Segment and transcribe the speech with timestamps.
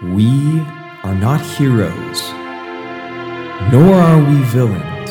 [0.00, 0.60] We
[1.02, 2.22] are not heroes,
[3.72, 5.10] nor are we villains,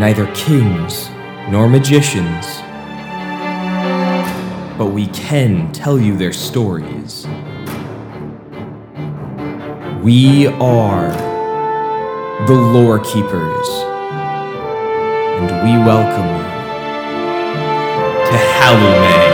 [0.00, 1.10] neither kings
[1.50, 2.46] nor magicians,
[4.78, 7.26] but we can tell you their stories.
[10.02, 11.12] We are
[12.46, 13.68] the Lore Keepers,
[15.36, 16.42] and we welcome you
[18.30, 19.27] to Halume.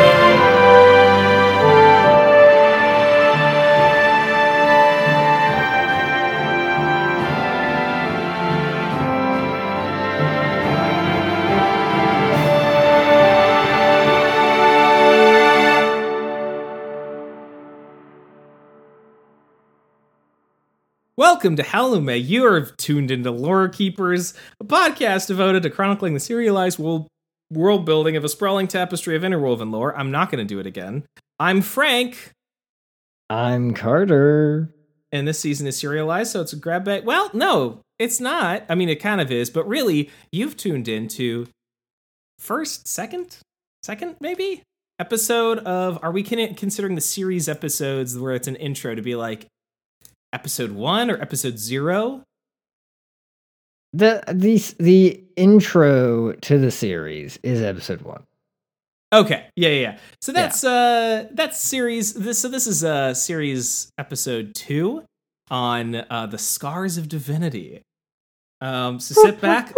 [21.45, 22.25] Welcome to Halume.
[22.25, 27.11] You are tuned into Lore Keepers, a podcast devoted to chronicling the serialized world,
[27.85, 29.95] building of a sprawling tapestry of interwoven lore.
[29.95, 31.05] I'm not going to do it again.
[31.39, 32.31] I'm Frank,
[33.29, 34.75] I'm Carter.
[35.13, 37.05] and this season is serialized, so it's a grab bag.
[37.05, 38.65] Well, no, it's not.
[38.71, 41.47] I mean, it kind of is, but really, you've tuned into
[42.39, 43.37] first, second,
[43.83, 44.63] second, maybe
[44.99, 45.99] episode of.
[46.03, 49.47] Are we considering the series episodes where it's an intro to be like
[50.35, 52.23] episode one or episode zero?
[53.93, 58.25] The the the intro to the series is episode one.
[59.13, 59.47] Okay.
[59.55, 59.99] Yeah, yeah, yeah.
[60.21, 65.05] So that's uh that's series this so this is uh series episode 2
[65.51, 67.83] on uh the scars of divinity.
[68.61, 69.73] Um so sit back,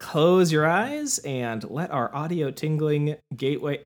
[0.00, 3.82] close your eyes and let our audio tingling gateway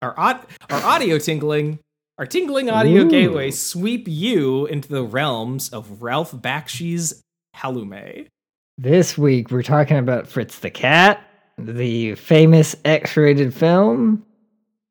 [0.00, 1.80] our aud- our audio tingling
[2.18, 3.10] our tingling audio Ooh.
[3.10, 7.22] gateway sweep you into the realms of Ralph Bakshi's
[7.56, 8.26] Halume.
[8.76, 11.22] This week we're talking about Fritz the Cat,
[11.58, 14.24] the famous X-rated film.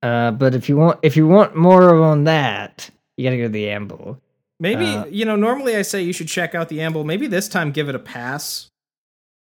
[0.03, 3.49] Uh, but if you want if you want more on that, you gotta go to
[3.49, 4.21] the Amble.
[4.59, 7.03] Maybe Uh, you know normally I say you should check out the amble.
[7.03, 8.67] Maybe this time give it a pass.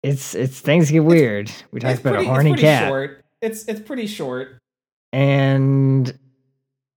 [0.03, 1.51] It's it's things get weird.
[1.72, 3.25] We talked It's about pretty- a horny it's cat, Short.
[3.41, 4.57] It's it's pretty short.
[5.12, 6.18] and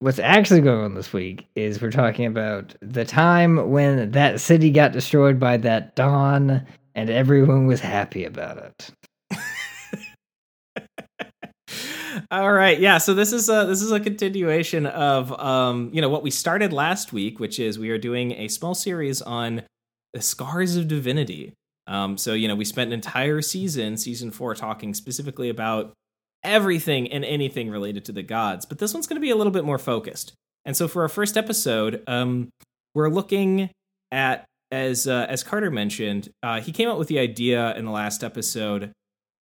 [0.03, 4.73] what's actually going on this week is we're talking about the time when that city
[4.73, 8.91] got destroyed by that dawn, and everyone was happy about it.
[12.33, 12.99] All right, yeah.
[12.99, 16.73] So this is a this is a continuation of um you know what we started
[16.73, 19.63] last week, which is we are doing a small series on
[20.15, 21.53] the scars of divinity.
[21.87, 25.93] Um, so you know we spent an entire season, season four, talking specifically about
[26.45, 29.53] everything and anything related to the gods, but this one's going to be a little
[29.53, 30.33] bit more focused.
[30.65, 32.51] And so for our first episode, um,
[32.95, 33.71] we're looking
[34.11, 37.91] at as uh, as Carter mentioned, uh, he came up with the idea in the
[37.91, 38.93] last episode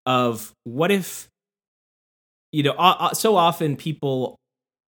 [0.05, 1.27] of what if
[2.51, 4.35] you know uh, so often people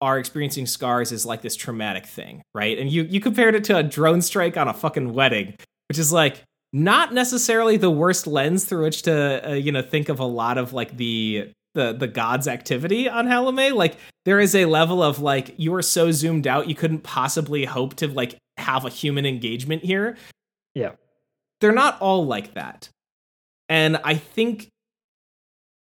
[0.00, 3.76] are experiencing scars as like this traumatic thing right and you you compared it to
[3.76, 5.54] a drone strike on a fucking wedding
[5.90, 6.42] which is like
[6.72, 10.56] not necessarily the worst lens through which to uh, you know think of a lot
[10.56, 15.20] of like the the the gods activity on Halume like there is a level of
[15.20, 19.24] like you are so zoomed out you couldn't possibly hope to like have a human
[19.24, 20.16] engagement here.
[20.74, 20.92] Yeah.
[21.60, 22.88] they're not all like that.
[23.68, 24.68] And i think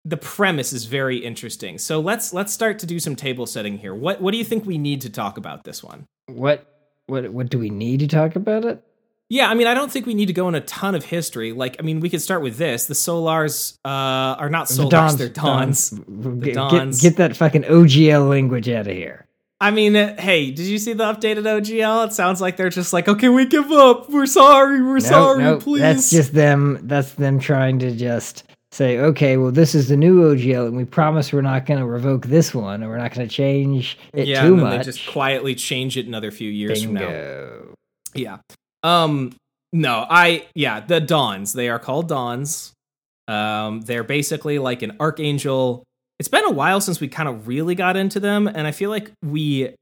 [0.06, 1.78] the premise is very interesting.
[1.78, 3.96] So let's let's start to do some table setting here.
[3.96, 6.06] What what do you think we need to talk about this one?
[6.28, 6.68] What
[7.08, 8.84] what what do we need to talk about it?
[9.30, 11.52] Yeah i mean i don't think we need to go in a ton of history
[11.52, 14.90] like i mean we could start with this the solars uh are not The solars
[14.90, 16.04] Dons- they're dawns Dons.
[16.08, 17.02] The Get, Dons.
[17.02, 19.26] Get, get that fucking OGL language out of here.
[19.62, 22.94] i mean uh, hey did you see the updated ogl it sounds like they're just
[22.94, 26.80] like okay we give up we're sorry we're Nope, sorry nope, please That's just them.
[26.84, 30.84] That's them trying to just say, okay, well, this is the new OGL, and we
[30.84, 34.26] promise we're not going to revoke this one, and we're not going to change it
[34.28, 34.78] yeah too and then much.
[34.80, 37.52] they just quietly change it another few years from now
[38.16, 38.40] Yeah.
[38.84, 39.36] Um
[39.72, 41.54] no, I yeah, the Dawns.
[41.54, 42.74] They are called Dawns.
[43.28, 45.84] Um they're basically like an archangel.
[46.20, 48.90] It's been a while since we kind of really got into them and I feel
[48.90, 49.76] like we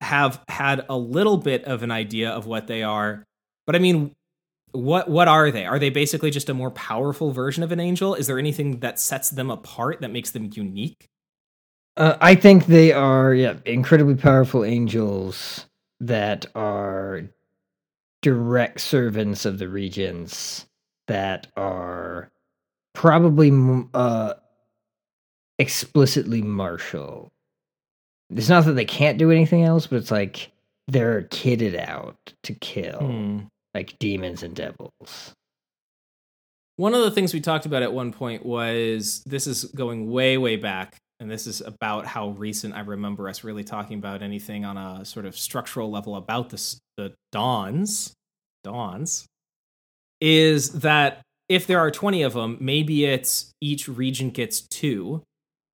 [0.00, 3.24] have had a little bit of an idea of what they are.
[3.66, 4.12] But I mean,
[4.72, 5.64] what what are they?
[5.64, 8.14] Are they basically just a more powerful version of an angel?
[8.14, 11.06] Is there anything that sets them apart that makes them unique?
[11.96, 15.66] Uh, I think they are, yeah, incredibly powerful angels
[16.00, 17.22] that are
[18.24, 20.64] direct servants of the regents
[21.08, 22.30] that are
[22.94, 23.52] probably
[23.92, 24.32] uh,
[25.58, 27.30] explicitly martial.
[28.34, 30.50] It's not that they can't do anything else, but it's like
[30.88, 33.38] they're kitted out to kill, Hmm.
[33.74, 35.34] like demons and devils.
[36.76, 40.38] One of the things we talked about at one point was this is going way,
[40.38, 44.66] way back and this is about how recent I remember us really talking about anything
[44.66, 48.12] on a sort of structural level about the the dawns,
[48.62, 49.24] dawns,
[50.20, 55.22] is that if there are 20 of them, maybe it's each region gets two,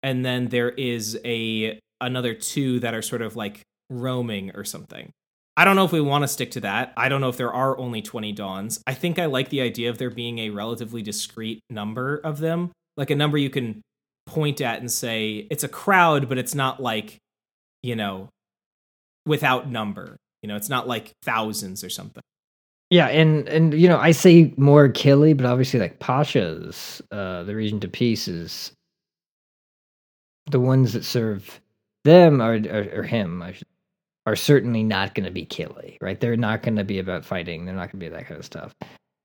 [0.01, 3.61] and then there is a another two that are sort of like
[3.91, 5.11] roaming or something.
[5.55, 6.91] I don't know if we want to stick to that.
[6.97, 8.81] I don't know if there are only 20 dawns.
[8.87, 12.71] I think I like the idea of there being a relatively discrete number of them,
[12.97, 13.83] like a number you can
[14.35, 17.17] point at and say it's a crowd, but it's not like,
[17.81, 18.29] you know,
[19.25, 20.17] without number.
[20.41, 22.21] You know, it's not like thousands or something.
[22.91, 27.55] Yeah, and and you know, I say more Killy, but obviously like Pasha's, uh, the
[27.55, 28.71] regent to peace is
[30.51, 31.61] the ones that serve
[32.03, 33.65] them are or, or him, should,
[34.27, 36.19] are certainly not going to be Killy, right?
[36.19, 37.65] They're not going to be about fighting.
[37.65, 38.75] They're not going to be that kind of stuff.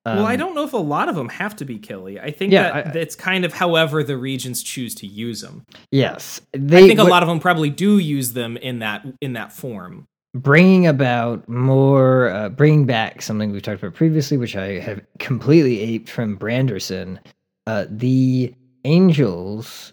[0.07, 2.19] Um, well, I um, don't know if a lot of them have to be Killy.
[2.19, 5.67] I think yeah, that I, it's kind of however the regents choose to use them.
[5.91, 9.35] Yes, they, I think a lot of them probably do use them in that in
[9.35, 14.79] that form bringing about more, uh, bringing back something we've talked about previously, which I
[14.79, 17.19] have completely aped from Branderson.
[17.67, 18.55] Uh, the
[18.85, 19.93] angels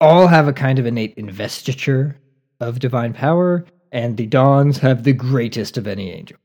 [0.00, 2.16] all have a kind of innate investiture
[2.60, 6.38] of divine power, and the dawns have the greatest of any angel.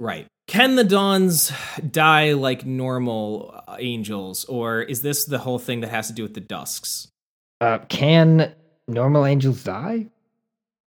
[0.00, 0.26] Right.
[0.46, 1.52] Can the dawns
[1.90, 6.22] die like normal uh, angels, or is this the whole thing that has to do
[6.22, 7.08] with the dusks?
[7.60, 8.54] Uh, can
[8.86, 10.06] normal angels die?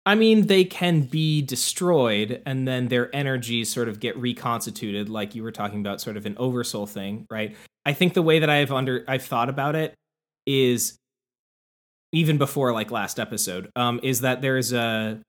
[0.04, 5.34] I mean, they can be destroyed and then their energies sort of get reconstituted, like
[5.34, 7.56] you were talking about, sort of an oversoul thing, right?
[7.84, 9.94] I think the way that I've under I've thought about it
[10.46, 10.96] is
[12.12, 15.20] even before like last episode, um, is that there's a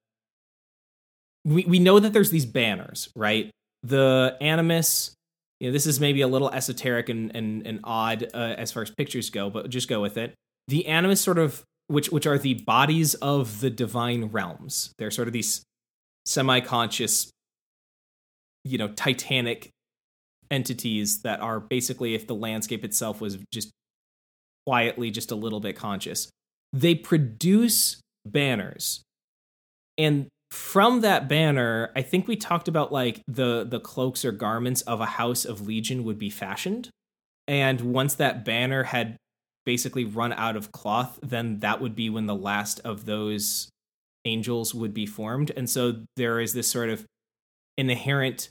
[1.46, 3.52] we we know that there's these banners, right?
[3.84, 5.14] The animus,
[5.60, 8.84] you know, this is maybe a little esoteric and and, and odd uh, as far
[8.84, 10.34] as pictures go, but just go with it.
[10.68, 14.94] The animus sort of which which are the bodies of the divine realms.
[14.98, 15.64] They're sort of these
[16.26, 17.32] semi-conscious,
[18.64, 19.70] you know, titanic
[20.52, 23.72] entities that are basically if the landscape itself was just
[24.66, 26.30] quietly just a little bit conscious.
[26.74, 29.02] They produce banners.
[29.98, 34.82] And from that banner, I think we talked about like the the cloaks or garments
[34.82, 36.90] of a house of legion would be fashioned.
[37.48, 39.18] And once that banner had
[39.66, 43.70] basically run out of cloth, then that would be when the last of those
[44.26, 45.52] angels would be formed.
[45.56, 47.06] And so there is this sort of
[47.78, 48.50] inherent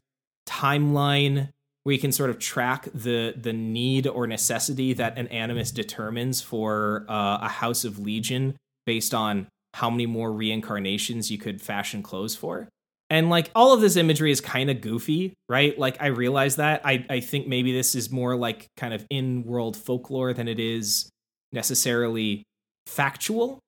[0.49, 1.51] timeline
[1.83, 6.41] where you can sort of track the the need or necessity that an animus determines
[6.41, 8.57] for uh, a house of legion
[8.87, 12.69] based on how many more reincarnations you could fashion clothes for.
[13.11, 15.79] And like all of this imagery is kind of goofy, right?
[15.79, 16.83] Like I realize that.
[16.85, 20.61] I, I think maybe this is more like kind of in world folklore than it
[20.61, 21.09] is
[21.53, 22.43] necessarily
[22.87, 23.61] factual.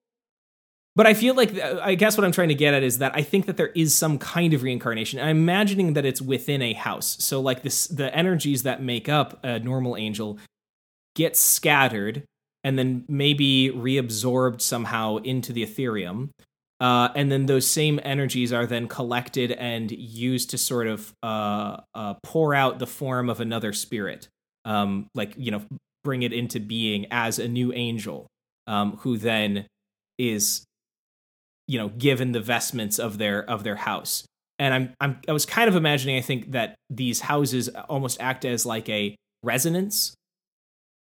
[0.95, 3.13] But I feel like uh, I guess what I'm trying to get at is that
[3.15, 5.19] I think that there is some kind of reincarnation.
[5.19, 7.17] I'm imagining that it's within a house.
[7.23, 10.37] So like this the energies that make up a normal angel
[11.15, 12.23] get scattered
[12.63, 16.29] and then maybe reabsorbed somehow into the Ethereum.
[16.79, 21.77] Uh, and then those same energies are then collected and used to sort of uh,
[21.93, 24.27] uh, pour out the form of another spirit,
[24.65, 25.61] um, like you know,
[26.03, 28.25] bring it into being as a new angel,
[28.65, 29.67] um, who then
[30.17, 30.63] is,
[31.67, 34.25] you know, given the vestments of their of their house.
[34.57, 38.43] And I'm, I'm I was kind of imagining, I think that these houses almost act
[38.43, 40.15] as like a resonance,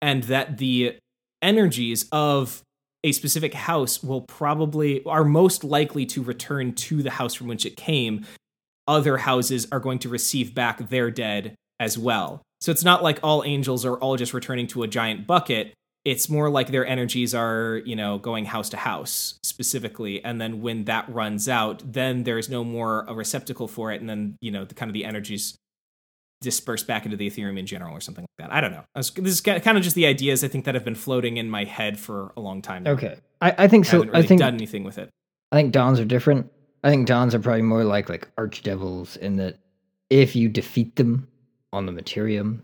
[0.03, 0.97] and that the
[1.43, 2.63] energies of
[3.03, 7.65] a specific house will probably are most likely to return to the house from which
[7.65, 8.25] it came.
[8.87, 12.41] Other houses are going to receive back their dead as well.
[12.61, 15.73] So it's not like all angels are all just returning to a giant bucket.
[16.05, 20.23] It's more like their energies are you know going house to house specifically.
[20.23, 23.99] And then when that runs out then there's no more a receptacle for it.
[23.99, 25.57] And then you know the kind of the energies
[26.43, 28.55] disperse back into the Ethereum in general or something like that.
[28.55, 28.83] I don't know.
[28.95, 31.49] Was, this is kind of just the ideas I think that have been floating in
[31.49, 32.83] my head for a long time.
[32.83, 32.91] Now.
[32.91, 33.99] Okay, I, I think I so.
[33.99, 35.09] Really I think done anything with it.
[35.51, 36.51] I think Dons are different.
[36.83, 39.57] I think Dons are probably more like like archdevils in that
[40.09, 41.27] if you defeat them
[41.71, 42.61] on the materium,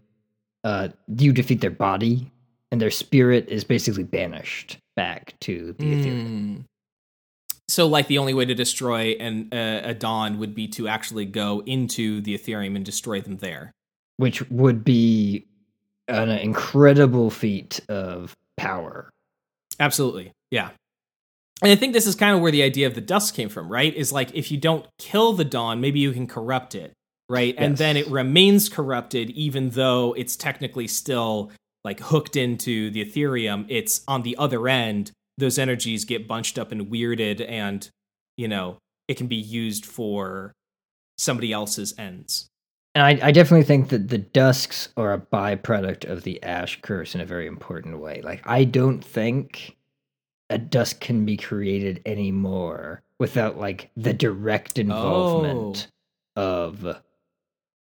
[0.63, 2.31] uh, you defeat their body,
[2.71, 6.03] and their spirit is basically banished back to the mm.
[6.03, 6.65] Ethereum.
[7.69, 11.25] So, like, the only way to destroy an, uh, a dawn would be to actually
[11.25, 13.71] go into the Ethereum and destroy them there.
[14.17, 15.45] Which would be
[16.07, 19.09] an incredible feat of power.
[19.79, 20.31] Absolutely.
[20.49, 20.71] Yeah.
[21.61, 23.69] And I think this is kind of where the idea of the dust came from,
[23.71, 23.93] right?
[23.93, 26.93] Is like if you don't kill the dawn, maybe you can corrupt it,
[27.29, 27.53] right?
[27.53, 27.63] Yes.
[27.63, 31.51] And then it remains corrupted, even though it's technically still
[31.83, 33.65] like hooked into the Ethereum.
[33.69, 37.89] It's on the other end those energies get bunched up and weirded and
[38.38, 38.77] you know
[39.08, 40.53] it can be used for
[41.17, 42.50] somebody else's ends
[42.96, 47.13] and I, I definitely think that the dusks are a byproduct of the ash curse
[47.15, 49.75] in a very important way like i don't think
[50.50, 55.88] a dusk can be created anymore without like the direct involvement
[56.36, 56.63] oh.
[56.63, 56.98] of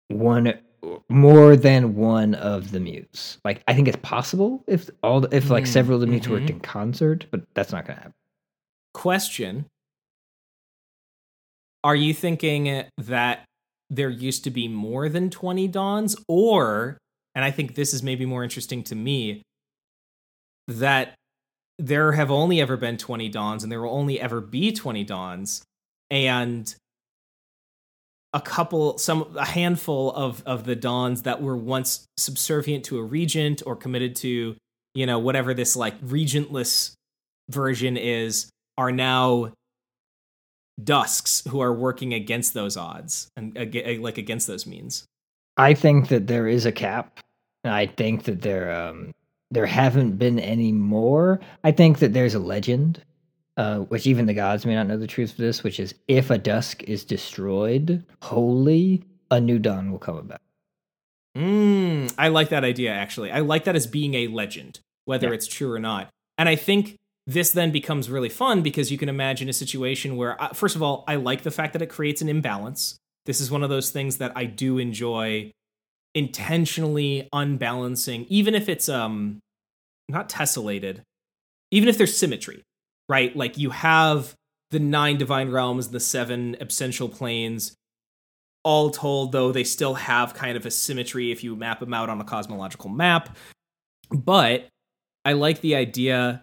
[0.10, 0.54] one
[1.10, 3.38] more than one of the mutes.
[3.44, 6.26] Like I think it's possible if all the, if like mm, several of the mutes
[6.26, 6.36] mm-hmm.
[6.36, 8.16] worked in concert, but that's not going to happen.
[8.94, 9.66] Question:
[11.84, 13.46] Are you thinking that
[13.90, 16.98] there used to be more than twenty dawns, or
[17.36, 19.42] and I think this is maybe more interesting to me
[20.68, 21.16] that
[21.80, 25.64] there have only ever been 20 dawns and there will only ever be 20 dawns
[26.10, 26.76] and
[28.34, 33.04] a couple some a handful of of the dons that were once subservient to a
[33.04, 34.56] regent or committed to
[34.96, 36.94] you know whatever this like regentless
[37.50, 39.52] version is are now
[40.84, 43.56] dusks who are working against those odds and
[44.02, 45.06] like against those means.
[45.58, 47.20] I think that there is a cap.
[47.64, 49.12] I think that there um
[49.52, 51.40] there haven't been any more.
[51.64, 53.04] I think that there's a legend
[53.58, 56.30] uh, which even the gods may not know the truth of this, which is if
[56.30, 60.42] a dusk is destroyed wholly, a new dawn will come about.
[61.38, 63.32] Mm, I like that idea, actually.
[63.32, 65.34] I like that as being a legend, whether yeah.
[65.34, 66.10] it's true or not.
[66.38, 70.42] And I think this then becomes really fun because you can imagine a situation where,
[70.42, 72.98] uh, first of all, I like the fact that it creates an imbalance.
[73.26, 75.52] This is one of those things that I do enjoy
[76.14, 79.40] intentionally unbalancing, even if it's um
[80.10, 81.02] not tessellated,
[81.72, 82.64] even if there's symmetry
[83.14, 83.36] right?
[83.36, 84.34] Like you have
[84.72, 87.76] the nine divine realms, the seven essential planes.
[88.64, 92.10] All told, though, they still have kind of a symmetry if you map them out
[92.10, 93.38] on a cosmological map.
[94.10, 94.68] But
[95.24, 96.42] I like the idea.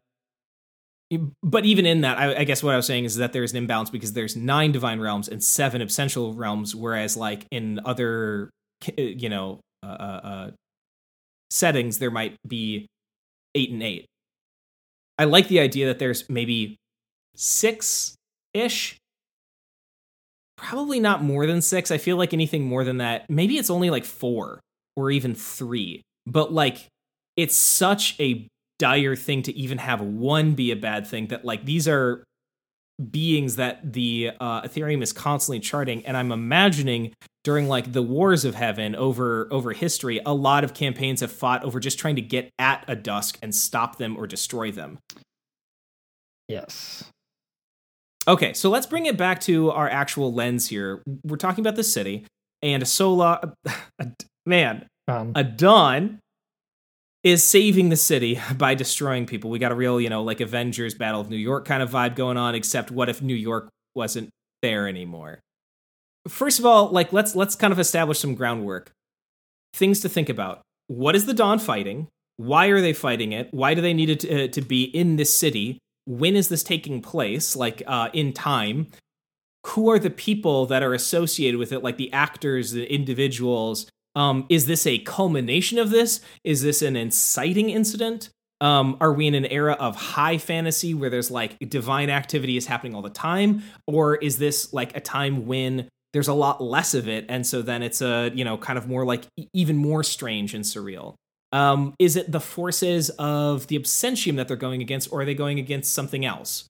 [1.43, 3.59] But even in that, I, I guess what I was saying is that there's an
[3.59, 8.51] imbalance because there's nine divine realms and seven essential realms, whereas like in other,
[8.97, 10.51] you know, uh, uh, uh
[11.51, 12.87] settings there might be
[13.57, 14.07] eight and eight
[15.21, 16.79] I like the idea that there's maybe
[17.37, 18.15] six
[18.55, 18.97] ish.
[20.57, 21.91] Probably not more than six.
[21.91, 24.61] I feel like anything more than that, maybe it's only like four
[24.97, 26.01] or even three.
[26.27, 26.87] But like,
[27.37, 28.49] it's such a
[28.79, 32.25] dire thing to even have one be a bad thing that like these are
[33.11, 37.13] beings that the uh, Ethereum is constantly charting, and I'm imagining
[37.45, 41.65] during like the wars of heaven over over history, a lot of campaigns have fought
[41.65, 44.99] over just trying to get at a dusk and stop them or destroy them.
[46.49, 47.05] Yes.
[48.29, 51.03] Okay, so let's bring it back to our actual lens here.
[51.25, 52.27] We're talking about the city
[52.63, 53.55] and a Sola,
[53.99, 54.09] a,
[54.45, 55.33] man, um.
[55.35, 56.19] a Dawn
[57.23, 59.51] is saving the city by destroying people.
[59.51, 62.17] We got a real, you know, like Avengers Battle of New York kind of vibe
[62.17, 64.31] going on, except what if New York wasn't
[64.63, 65.41] there anymore?
[66.29, 68.93] First of all, like let's let's kind of establish some groundwork.
[69.75, 70.63] Things to think about.
[70.89, 72.09] What is the Dawn fighting?
[72.37, 73.49] Why are they fighting it?
[73.53, 75.79] Why do they need it to, uh, to be in this city?
[76.07, 77.55] When is this taking place?
[77.55, 78.89] Like uh, in time?
[79.69, 81.83] Who are the people that are associated with it?
[81.83, 83.87] Like the actors, the individuals.
[84.17, 86.21] Um, is this a culmination of this?
[86.43, 88.31] Is this an inciting incident?
[88.61, 92.67] Um, are we in an era of high fantasy where there's like divine activity is
[92.67, 93.63] happening all the time?
[93.87, 97.63] Or is this like a time when there's a lot less of it and so
[97.63, 101.15] then it's a you know kind of more like even more strange and surreal.
[101.53, 105.35] Um, is it the forces of the absentium that they're going against or are they
[105.35, 106.69] going against something else?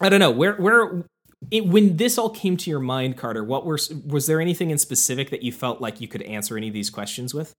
[0.00, 0.30] I don't know.
[0.30, 1.04] Where where
[1.50, 4.78] it, when this all came to your mind carter what were was there anything in
[4.78, 7.52] specific that you felt like you could answer any of these questions with?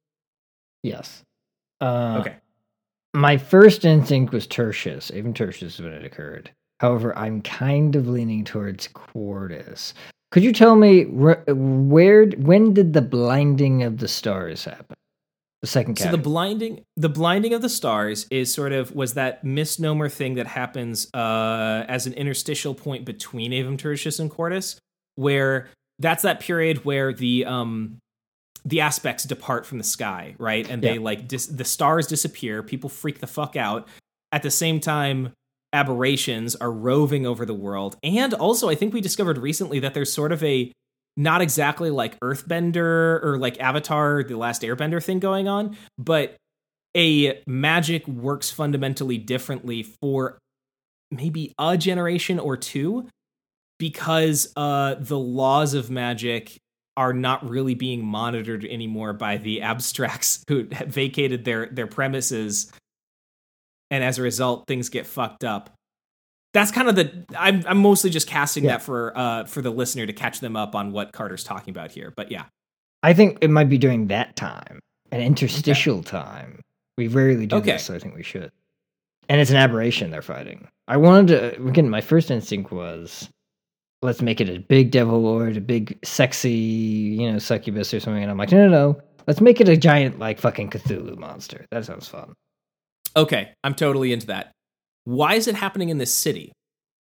[0.84, 1.22] Yes.
[1.80, 2.36] Uh, okay.
[3.16, 6.52] my first instinct was tertius even tertius when it occurred.
[6.80, 9.94] However i'm kind of leaning towards quartus
[10.32, 14.96] could you tell me where, where when did the blinding of the stars happen?
[15.62, 16.12] The second category.
[16.14, 20.36] So the blinding the blinding of the stars is sort of was that misnomer thing
[20.36, 24.80] that happens uh, as an interstitial point between Avum Tertius and Quartus,
[25.16, 25.70] where
[26.00, 28.00] that's that period where the um
[28.66, 30.68] the aspects depart from the sky, right?
[30.70, 31.02] And they yeah.
[31.02, 33.88] like dis- the stars disappear, people freak the fuck out.
[34.32, 35.34] At the same time,
[35.74, 37.98] aberrations are roving over the world.
[38.04, 40.72] And also, I think we discovered recently that there's sort of a
[41.18, 46.36] not exactly like Earthbender or like Avatar, the last Airbender thing going on, but
[46.96, 50.38] a magic works fundamentally differently for
[51.10, 53.08] maybe a generation or two
[53.80, 56.58] because uh, the laws of magic
[56.98, 62.72] are not really being monitored anymore by the abstracts who vacated their their premises
[63.92, 65.70] and as a result, things get fucked up.
[66.54, 67.26] That's kind of the.
[67.38, 68.72] I'm I'm mostly just casting Yeah.
[68.72, 71.92] that for uh for the listener to catch them up on what Carter's talking about
[71.92, 72.12] here.
[72.18, 72.46] But yeah,
[73.04, 74.80] I think it might be during that time,
[75.12, 76.60] an interstitial time.
[76.98, 77.74] We rarely do Okay.
[77.74, 78.52] this, so I think we should.
[79.30, 80.68] And it's an aberration they're fighting.
[80.90, 81.90] I wanted to again.
[81.90, 83.30] My first instinct was,
[84.02, 88.22] let's make it a big devil lord, a big sexy, you know, succubus or something.
[88.22, 89.02] And I'm like, no, no, no.
[89.26, 91.66] Let's make it a giant, like fucking Cthulhu monster.
[91.72, 92.34] That sounds fun.
[93.16, 94.52] Okay, I'm totally into that.
[95.04, 96.52] Why is it happening in this city?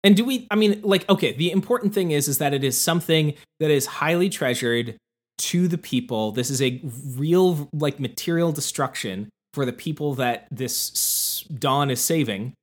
[0.05, 0.47] And do we?
[0.51, 3.87] I mean, like, okay, the important thing is is that it is something that is
[3.87, 4.97] highly treasured
[5.39, 6.33] to the people.
[6.33, 6.81] This is a
[7.17, 12.55] real like material destruction for the people that this dawn is saving.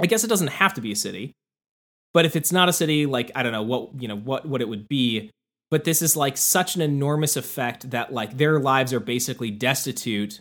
[0.00, 1.32] I guess it doesn't have to be a city,
[2.12, 4.60] but if it's not a city, like I don't know what you know what what
[4.60, 5.30] it would be.
[5.70, 10.40] But this is like such an enormous effect that like their lives are basically destitute,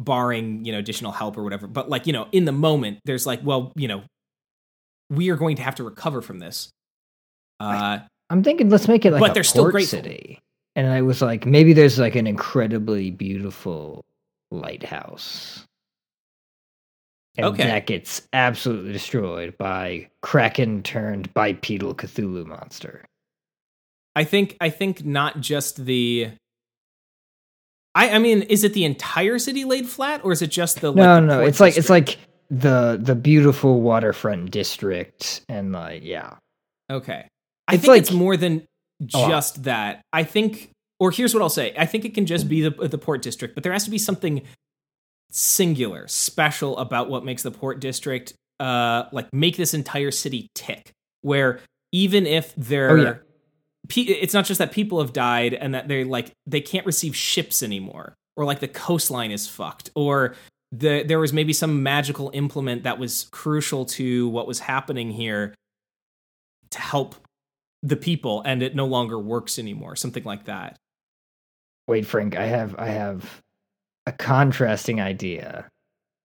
[0.00, 1.66] barring you know additional help or whatever.
[1.68, 4.02] But like you know in the moment, there's like well you know
[5.10, 6.70] we are going to have to recover from this.
[7.60, 7.98] Uh,
[8.30, 9.98] I'm thinking, let's make it like But a they're still grateful.
[9.98, 10.38] city.
[10.76, 14.04] And I was like, maybe there's like an incredibly beautiful
[14.52, 15.64] lighthouse.
[17.36, 17.64] And Okay.
[17.64, 23.04] that gets absolutely destroyed by Kraken turned bipedal Cthulhu monster.
[24.16, 26.30] I think I think not just the.
[27.94, 30.92] I I mean, is it the entire city laid flat, or is it just the?
[30.92, 32.18] no, like, the no, it's like it's like
[32.50, 36.34] the the beautiful waterfront district and like yeah.
[36.90, 37.26] Okay.
[37.68, 38.66] I It's think it's more than
[39.06, 40.02] just that.
[40.12, 41.72] I think, or here's what I'll say.
[41.78, 43.98] I think it can just be the, the port district, but there has to be
[43.98, 44.42] something
[45.30, 50.90] singular, special about what makes the port district, uh, like make this entire city tick.
[51.22, 51.60] Where
[51.92, 53.14] even if they're, Oh, yeah.
[53.96, 57.62] It's not just that people have died and that they're like they can't receive ships
[57.62, 60.34] anymore, or like the coastline is fucked, or
[60.72, 65.54] the, there was maybe some magical implement that was crucial to what was happening here
[66.70, 67.16] to help
[67.82, 70.76] the people and it no longer works anymore something like that
[71.90, 73.42] Wait, Frank, I have I have
[74.06, 75.68] a contrasting idea.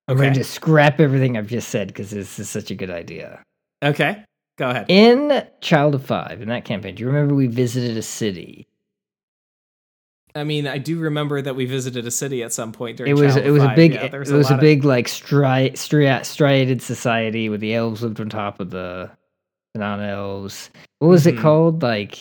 [0.07, 2.91] I'm okay going to scrap everything I've just said because this is such a good
[2.91, 3.41] idea.
[3.83, 4.23] okay
[4.57, 8.01] go ahead In Child of Five, in that campaign, do you remember we visited a
[8.01, 8.67] city?
[10.37, 13.13] i mean i do remember that we visited a city at some point during It
[13.13, 13.71] was Child it was Five.
[13.71, 16.81] a big Yeah, it there was, a, a, lot of- big like stri- stri- striated
[16.81, 19.09] society where the elves lived on top of the,
[19.73, 20.71] the non-elves.
[20.99, 21.37] What was Mhm.
[21.37, 21.81] it called?
[21.83, 22.17] Like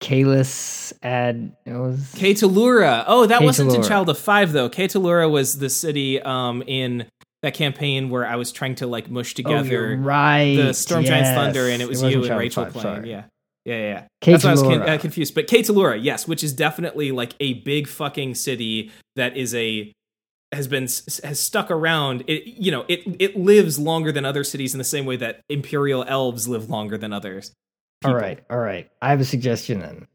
[0.00, 3.04] Kalis ad it was Katalura.
[3.06, 4.68] Oh, that wasn't in Child of Five though.
[4.68, 7.06] Katalura was the city um in
[7.44, 10.56] that campaign where I was trying to like mush Oh, together right.
[10.56, 11.30] the Storm Giants.
[11.30, 12.82] Thunder, and it was wasn't you and of Rachel Five, playing.
[12.96, 13.10] sorry.
[13.10, 13.24] Yeah,
[13.64, 13.82] yeah, yeah.
[13.82, 14.06] yeah.
[14.32, 15.34] That's why I was con- uh, confused.
[15.34, 19.92] But Katalura, yes, which is definitely like a big fucking city that is a
[20.52, 22.24] has been has stuck around.
[22.26, 25.40] It you know it it lives longer than other cities in the same way that
[25.48, 27.52] Imperial elves live longer than others.
[28.04, 28.20] All people.
[28.20, 28.88] right, all right.
[29.02, 30.06] I have a suggestion then.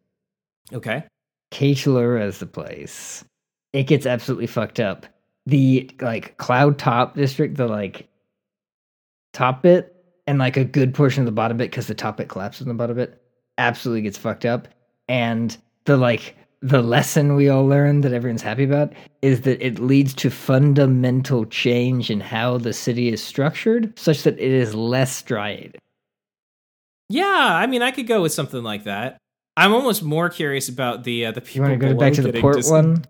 [0.73, 1.03] Okay.
[1.51, 3.23] Katalura is the place.
[3.73, 5.05] It gets absolutely fucked up.
[5.49, 8.07] The like cloud top district, the like
[9.33, 9.95] top bit,
[10.27, 12.67] and like a good portion of the bottom bit because the top bit collapses in
[12.67, 13.21] the bottom bit,
[13.57, 14.67] absolutely gets fucked up.
[15.07, 19.79] And the like the lesson we all learned that everyone's happy about is that it
[19.79, 25.15] leads to fundamental change in how the city is structured, such that it is less
[25.15, 25.79] striated.
[27.07, 29.17] Yeah, I mean, I could go with something like that.
[29.57, 31.69] I'm almost more curious about the uh, the You people.
[31.69, 33.03] want to go back to the port dis- one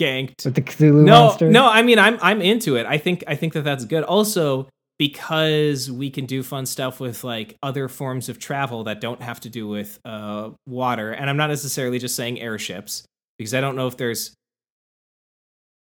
[0.00, 0.44] Ganked.
[0.44, 1.50] with the Cthulhu no, monster?
[1.50, 1.68] no.
[1.68, 2.86] I mean, I'm I'm into it.
[2.86, 4.02] I think I think that that's good.
[4.04, 9.22] Also, because we can do fun stuff with like other forms of travel that don't
[9.22, 13.04] have to do with uh, water, and I'm not necessarily just saying airships
[13.38, 14.34] because I don't know if there's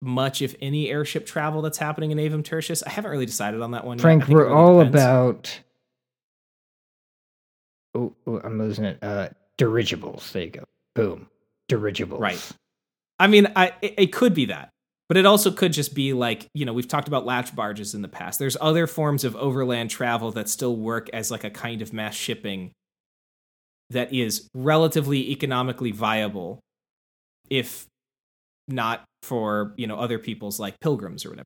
[0.02, 2.84] much, if any, airship travel that's happening in Avum Tertius.
[2.84, 3.98] I haven't really decided on that one.
[3.98, 4.02] yet.
[4.02, 4.96] Frank, we're really all depends.
[5.02, 5.60] about.
[7.96, 9.00] Oh, oh, I'm losing it.
[9.02, 10.32] Uh, dirigibles.
[10.32, 10.64] There you go.
[10.94, 11.28] Boom.
[11.70, 12.20] Dirigibles.
[12.20, 12.52] Right.
[13.20, 14.70] I mean, I it, it could be that,
[15.08, 18.02] but it also could just be like you know we've talked about latch barges in
[18.02, 18.40] the past.
[18.40, 22.16] There's other forms of overland travel that still work as like a kind of mass
[22.16, 22.72] shipping
[23.90, 26.60] that is relatively economically viable,
[27.50, 27.86] if
[28.68, 31.46] not for you know other people's like pilgrims or whatever.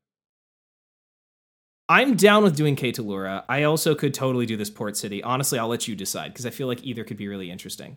[1.88, 3.42] I'm down with doing Katalura.
[3.48, 5.24] I also could totally do this port city.
[5.24, 7.96] Honestly, I'll let you decide because I feel like either could be really interesting.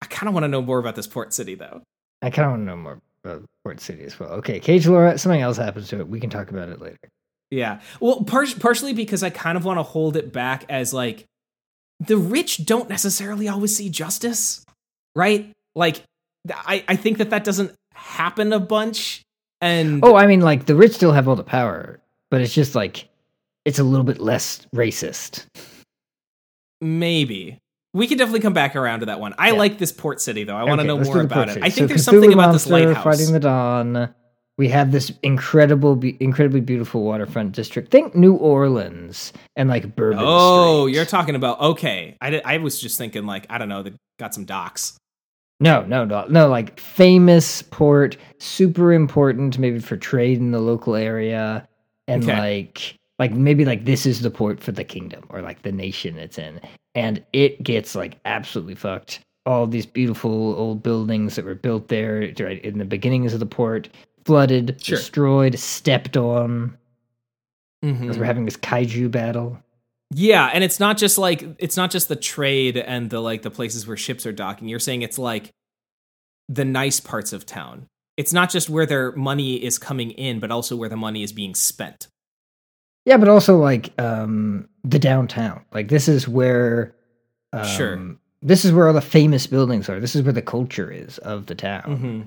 [0.00, 1.82] I kind of want to know more about this port city though.
[2.22, 4.30] I kind of want to know more about Port City as well.
[4.30, 6.08] Okay, Katalura, something else happens to it.
[6.08, 6.98] We can talk about it later.
[7.50, 7.80] Yeah.
[7.98, 11.26] Well, par- partially because I kind of want to hold it back as like
[11.98, 14.64] the rich don't necessarily always see justice,
[15.16, 15.52] right?
[15.74, 16.02] Like
[16.50, 19.22] I I think that that doesn't happen a bunch
[19.60, 22.74] And Oh, I mean, like the rich still have all the power, but it's just
[22.74, 23.08] like
[23.64, 25.44] it's a little bit less racist.
[26.80, 27.58] maybe
[27.92, 29.34] we can definitely come back around to that one.
[29.38, 29.58] I Yeah.
[29.58, 30.56] like this port city though.
[30.56, 31.52] I want to Okay, know more about it.
[31.54, 31.64] city.
[31.66, 33.02] I think So there's Cthulhu something about this lighthouse.
[33.04, 34.14] Fighting the Dawn.
[34.58, 37.90] We have this incredible, be- incredibly beautiful waterfront district.
[37.90, 40.18] Think New Orleans and like Bourbon.
[40.22, 40.96] oh, Street.
[40.96, 42.16] you're talking about okay.
[42.20, 43.82] I did, I was just thinking like I don't know.
[43.82, 44.96] They got some docks.
[45.60, 46.48] No, no, no, no.
[46.48, 51.66] Like famous port, super important, maybe for trade in the local area,
[52.08, 52.38] and Okay.
[52.38, 56.18] like, like maybe like this is the port for the kingdom or like the nation
[56.18, 56.60] it's in,
[56.94, 59.20] and it gets like absolutely fucked.
[59.46, 63.46] All these beautiful old buildings that were built there right in the beginnings of the
[63.46, 63.88] port,
[64.24, 64.96] flooded, Sure.
[64.98, 66.76] destroyed, stepped on.
[67.84, 68.00] Mhm.
[68.00, 69.58] Because we're having this kaiju battle.
[70.12, 73.50] Yeah, and it's not just like it's not just the trade and the like the
[73.50, 74.68] places where ships are docking.
[74.68, 75.50] You're saying it's like
[76.48, 77.86] the nice parts of town.
[78.16, 81.32] It's not just where their money is coming in, but also where the money is
[81.32, 82.08] being spent.
[83.10, 85.64] Yeah, but also like um the downtown.
[85.72, 86.94] Like this is where
[87.52, 88.16] um, Sure.
[88.40, 89.98] This is where all the famous buildings are.
[89.98, 91.82] This is where the culture is of the town.
[91.82, 92.20] Mm-hmm.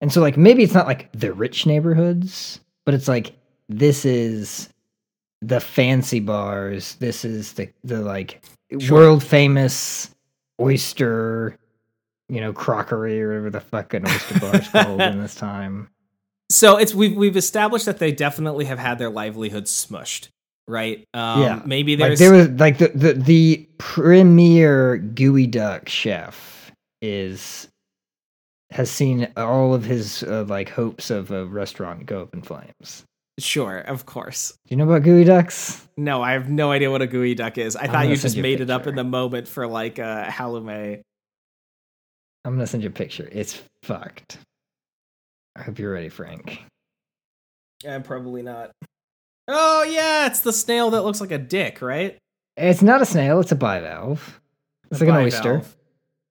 [0.00, 3.32] And so like maybe it's not like the rich neighborhoods, but it's like
[3.68, 4.68] this is
[5.40, 6.96] the fancy bars.
[6.96, 8.44] This is the the like
[8.80, 8.98] Sure.
[8.98, 10.12] world famous
[10.60, 11.56] oyster,
[12.28, 15.88] you know, crockery or whatever the fuck an oyster bar is called in this time.
[16.50, 20.28] So it's we've we've established that they definitely have had their livelihoods smushed,
[20.68, 21.04] right?
[21.12, 21.62] Um, Yeah.
[21.64, 26.70] Maybe Like there's there was like the, the the premier gooey duck chef
[27.02, 27.68] is
[28.70, 33.04] has seen all of his uh, like hopes of a restaurant go up in flames.
[33.38, 34.52] sure, of course.
[34.66, 35.86] Do you know about gooey ducks?
[35.96, 37.76] No, I have no idea what a gooey duck is.
[37.76, 40.24] I I'm thought you just you made it up in the moment for like uh,
[40.26, 41.00] Halume.
[42.44, 43.28] I'm gonna send you a picture.
[43.32, 44.38] It's fucked.
[45.56, 46.62] I hope you're ready, Frank.
[47.88, 48.72] I'm probably not.
[49.48, 52.18] Oh yeah, it's the snail that looks like a dick, right?
[52.56, 53.40] It's not a snail.
[53.40, 54.40] It's a bivalve.
[54.90, 55.62] It's A like an oyster.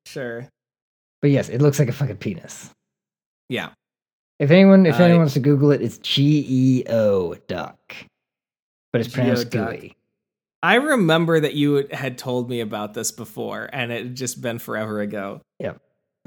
[0.06, 0.48] Sure.
[1.22, 2.70] But yes, it looks like a fucking penis.
[3.50, 3.70] Yeah.
[4.40, 7.96] If anyone, if Uh, anyone wants to Google it, it's G E O duck,
[8.92, 9.96] but it's pronounced gooey.
[10.62, 14.60] I remember that you had told me about this before, and it had just been
[14.60, 15.42] forever ago.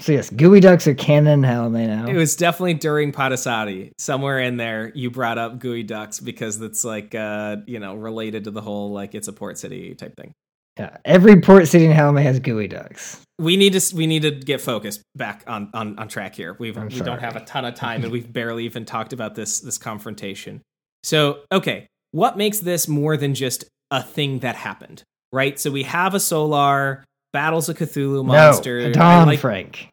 [0.00, 2.06] So yes, gooey ducks are canon in Halume now.
[2.06, 3.90] It was definitely during Padasati.
[3.98, 8.44] Somewhere in there, you brought up gooey ducks because it's like, uh, you know, related
[8.44, 10.32] to the whole like it's a port city type thing.
[10.78, 13.20] yeah, every port city in Halume has gooey ducks.
[13.40, 16.56] We need to we need to get focused back on on, on track here.
[16.58, 19.34] We've I'm we don't have a ton of time, and we've barely even talked about
[19.34, 20.62] this this confrontation.
[21.02, 25.02] So okay, what makes this more than just a thing that happened?
[25.32, 25.58] Right.
[25.58, 28.80] So we have a Solar battles a Cthulhu monster.
[28.82, 29.88] no, I Don like- Frank.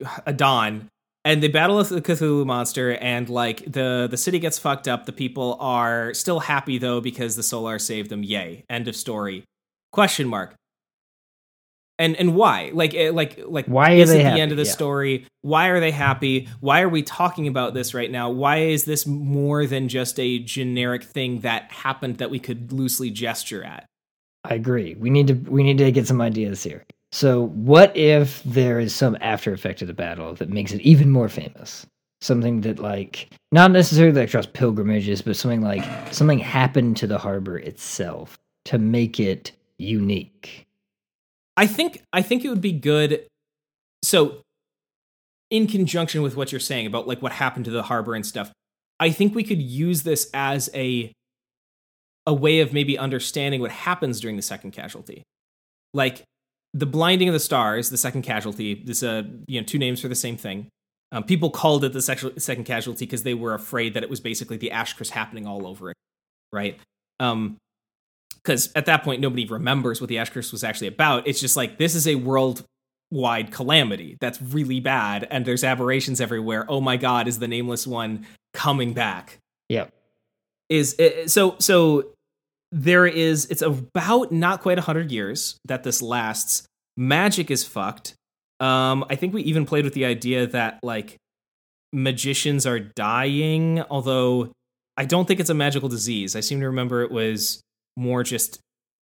[0.26, 0.88] a Dawn,
[1.24, 5.06] and they battle the Cthulhu monster, and like the the city gets fucked up.
[5.06, 8.22] The people are still happy though because the Solar saved them.
[8.22, 8.64] Yay!
[8.70, 9.44] End of story.
[9.92, 10.54] Question mark.
[11.98, 12.70] And and why?
[12.72, 14.40] Like eh, like like Why is it the happy?
[14.40, 14.70] end of the Yeah.
[14.70, 15.26] story?
[15.42, 16.48] Why are they happy?
[16.60, 18.30] Why are we talking about this right now?
[18.30, 23.10] Why is this more than just a generic thing that happened that we could loosely
[23.10, 23.84] gesture at?
[24.44, 24.94] I agree.
[24.94, 26.84] We need to we need to get some ideas here.
[27.12, 31.10] So, what if there is some after effect of the battle that makes it even
[31.10, 31.86] more famous?
[32.20, 37.18] Something that like not necessarily like draws pilgrimages, but something like something happened to the
[37.18, 40.66] harbor itself to make it unique.
[41.56, 43.26] I think I think it would be good.
[44.02, 44.42] So,
[45.50, 48.52] in conjunction with what you're saying about like what happened to the harbor and stuff,
[49.00, 51.12] I think we could use this as a
[52.26, 55.22] a way of maybe understanding what happens during the second casualty.
[55.94, 56.24] Like
[56.74, 58.74] the blinding of the stars, the second casualty.
[58.74, 60.68] This uh you know two names for the same thing.
[61.12, 64.56] Um, people called it the second casualty because they were afraid that it was basically
[64.56, 65.96] the Ash Curse happening all over it,
[66.52, 66.78] right?
[67.18, 67.56] Um,
[68.42, 71.26] because at that point nobody remembers what the Ash Curse was actually about.
[71.26, 76.64] It's just like this is a worldwide calamity that's really bad, and there's aberrations everywhere.
[76.68, 79.38] Oh my God, is the nameless one coming back?
[79.68, 79.92] Yep.
[80.70, 82.12] Is eh, so so.
[82.72, 83.46] There is.
[83.46, 86.66] It's about not quite hundred years that this lasts.
[86.96, 88.14] Magic is fucked.
[88.60, 91.16] Um, I think we even played with the idea that like
[91.92, 94.52] magicians are dying, although
[94.96, 96.36] I don't think it's a magical disease.
[96.36, 97.60] I seem to remember it was
[97.96, 98.60] more just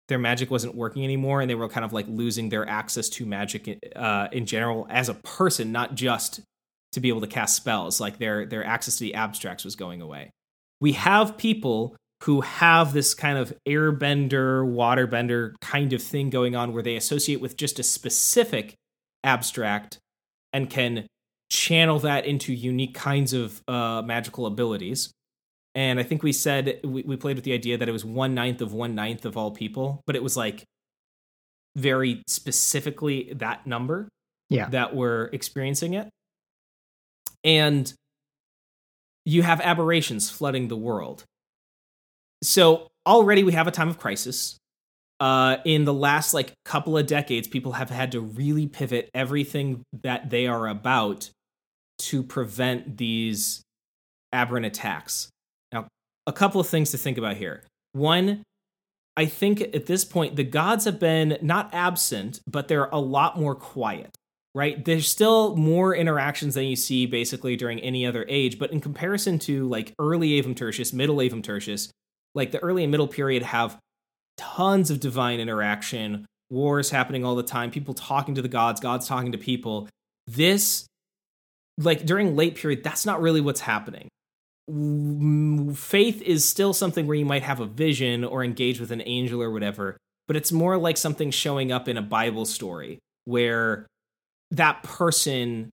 [0.08, 3.26] their magic wasn't working anymore and they were kind of like losing their access to
[3.26, 6.42] magic uh, in general as a person not just
[6.92, 10.02] to be able to cast spells like their their access to the abstracts was going
[10.02, 10.30] away
[10.82, 16.74] we have people who have this kind of airbender waterbender kind of thing going on
[16.74, 18.74] where they associate with just a specific
[19.24, 20.00] abstract
[20.54, 21.06] and can
[21.52, 25.12] channel that into unique kinds of uh, magical abilities.
[25.76, 28.34] And I think we said we, we played with the idea that it was one
[28.34, 30.64] ninth of one ninth of all people, but it was like
[31.76, 34.08] very specifically that number
[34.50, 34.70] Yeah.
[34.70, 36.10] that were experiencing it.
[37.44, 37.94] And
[39.26, 41.24] you have aberrations flooding the world.
[42.44, 44.58] So already we have a time of crisis.
[45.20, 49.82] Uh, in the last like couple of decades, people have had to really pivot everything
[50.04, 51.30] that they are about
[51.98, 53.62] to prevent these
[54.34, 55.30] aberrant attacks.
[55.72, 55.88] Now,
[56.28, 57.64] a couple of things to think about here.
[57.94, 58.44] One,
[59.16, 63.40] I think at this point, the gods have been not absent, but they're a lot
[63.40, 64.14] more quiet,
[64.56, 64.84] right?
[64.84, 69.38] There's still more interactions than you see basically during any other age, but in comparison
[69.40, 71.92] to like early Avum Tertius, middle Avum Tertius,
[72.34, 73.78] like the early and middle period have
[74.38, 79.08] tons of divine interaction, wars happening all the time, people talking to the gods, gods
[79.08, 79.90] talking to people.
[80.26, 80.88] This,
[81.78, 84.08] like during late period, that's not really what's happening
[84.70, 89.04] mm, faith is still something where you might have a vision or engage with an
[89.06, 93.86] angel or whatever, but it's more like something showing up in a Bible story where
[94.56, 95.70] that person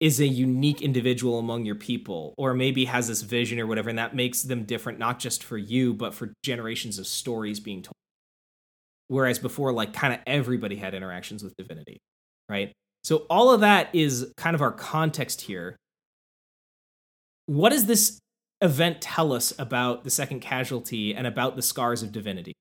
[0.00, 3.98] is a unique individual among your people or maybe has this vision or whatever and
[3.98, 7.94] that makes them different not just for you but for generations of stories being told.
[9.08, 11.98] Whereas before like kind of everybody had interactions with divinity
[12.48, 12.72] right?
[13.02, 15.76] So all of that is kind of our context here.
[17.46, 18.18] What does this
[18.60, 22.54] event tell us about the second casualty and about the scars of divinity?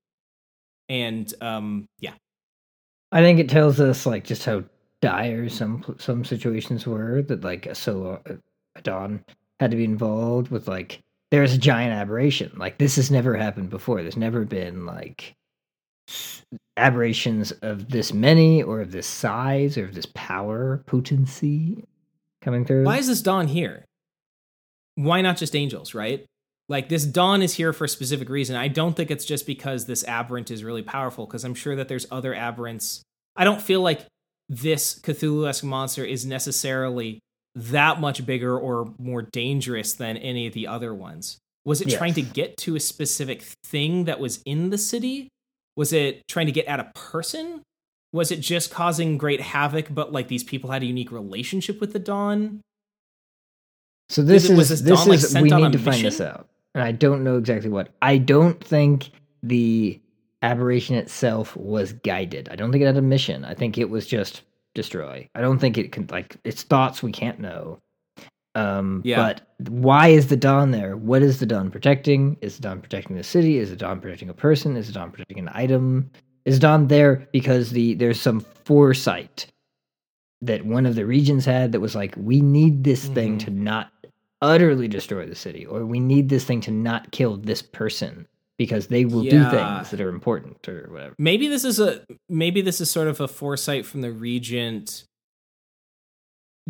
[0.89, 2.13] And um, yeah,
[3.11, 4.63] I think it tells us like just how
[5.03, 8.21] dire some some situations were that like a solo
[8.75, 9.23] a dawn
[9.59, 10.99] had to be involved with like
[11.31, 15.35] there's a giant aberration like this has never happened before there's never been like
[16.77, 21.83] aberrations of this many or of this size or of this power potency
[22.41, 23.85] coming through why is this dawn here
[24.95, 26.25] why not just angels, right?
[26.69, 28.55] Like this dawn is here for a specific reason.
[28.55, 31.87] I don't think it's just because this aberrant is really powerful, because I'm sure that
[31.87, 33.01] there's other aberrants.
[33.35, 34.05] I don't feel like
[34.61, 37.19] this Cthulhu esque monster is necessarily
[37.55, 41.37] that much bigger or more dangerous than any of the other ones.
[41.65, 41.97] Was it Yes.
[41.97, 45.29] trying to get to a specific thing that was in the city?
[45.75, 47.61] Was it trying to get at a person?
[48.11, 51.93] Was it just causing great havoc, but like these people had a unique relationship with
[51.93, 52.61] the dawn?
[54.09, 56.47] So this Is is this this Dawn, is sent we need to find this out,
[56.75, 57.89] and I don't know exactly what.
[58.01, 59.09] I don't think
[59.41, 59.99] the
[60.43, 62.49] aberration itself was guided.
[62.51, 63.45] I don't think it had a mission.
[63.45, 64.43] I think it was just
[64.75, 65.27] destroy.
[65.33, 67.01] I don't think it can like its thoughts.
[67.01, 67.79] We can't know.
[68.55, 69.15] Um, Yeah.
[69.15, 70.95] But why is the dawn there?
[70.97, 72.37] What is the dawn protecting?
[72.41, 73.57] Is the dawn protecting the city?
[73.57, 74.75] Is the dawn protecting a person?
[74.77, 76.11] Is the dawn protecting an item?
[76.45, 79.47] Is dawn there because the there's some foresight
[80.41, 83.45] that one of the regents had that was like, we need this thing Mhm.
[83.45, 83.91] to not
[84.41, 88.27] utterly destroy the city, or we need this thing to not kill this person
[88.57, 91.15] because they will do things that are important or whatever.
[91.17, 95.03] maybe this is a maybe this is sort of a foresight from the regent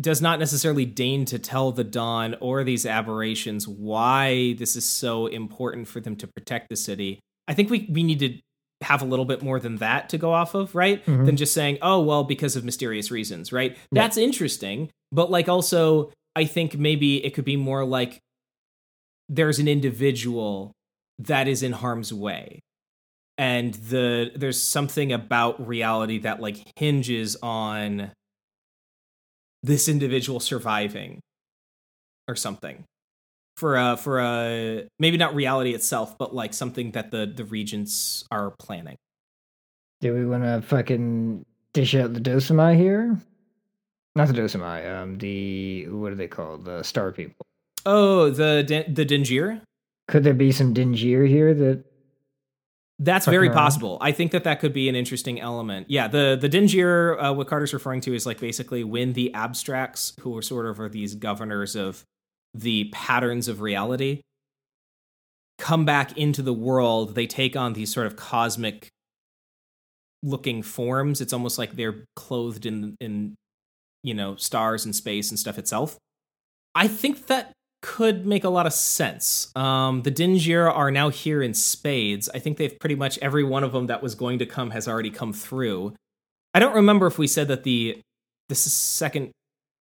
[0.00, 5.26] does not necessarily deign to tell the dawn or these aberrations why this is so
[5.26, 8.38] important for them to protect the city i think we we need to
[8.80, 11.26] have a little bit more than that to go off of right Mhm.
[11.26, 14.02] than just saying oh well because of mysterious reasons right Yeah.
[14.02, 18.20] that's interesting but like also i think maybe it could be more like
[19.28, 20.72] there's an individual
[21.18, 22.60] that is in harm's way
[23.36, 28.10] and the there's something about reality that like hinges on
[29.62, 31.20] this individual surviving
[32.28, 32.84] or something
[33.56, 38.24] for a for a maybe not reality itself but like something that the the regents
[38.30, 38.96] are planning
[40.00, 43.18] Do we want to fucking dish out the Dosami here?
[44.16, 46.64] Not the Dosami, um, the what are they called?
[46.64, 47.46] The Star People.
[47.86, 49.60] oh the the dingir
[50.08, 51.84] Could there be some Dingir here that?
[53.00, 53.56] That's very around.
[53.56, 53.98] possible.
[54.00, 55.90] I think that that could be an interesting element.
[55.90, 60.14] Yeah, the the Dingir, uh, what Carter's referring to is like basically when the abstracts,
[60.20, 62.04] who are sort of are these governors of
[62.54, 64.20] the patterns of reality,
[65.58, 68.90] come back into the world, they take on these sort of cosmic
[70.22, 71.20] looking forms.
[71.20, 73.34] It's almost like they're clothed in in
[74.04, 75.98] you know stars and space and stuff itself.
[76.74, 77.52] I think that
[77.84, 79.52] could make a lot of sense.
[79.54, 82.30] Um, the Dingir are now here in spades.
[82.32, 84.88] I think they've pretty much every one of them that was going to come has
[84.88, 85.94] already come through.
[86.54, 88.00] I don't remember if we said that the
[88.48, 89.32] the second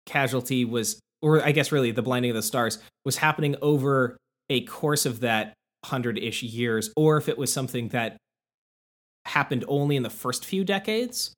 [0.07, 4.17] casualty was, or I guess really the blinding of the stars was happening over
[4.49, 5.53] a course of that
[5.85, 8.17] hundred ish years, or if it was something that
[9.25, 11.33] happened only in the first few decades.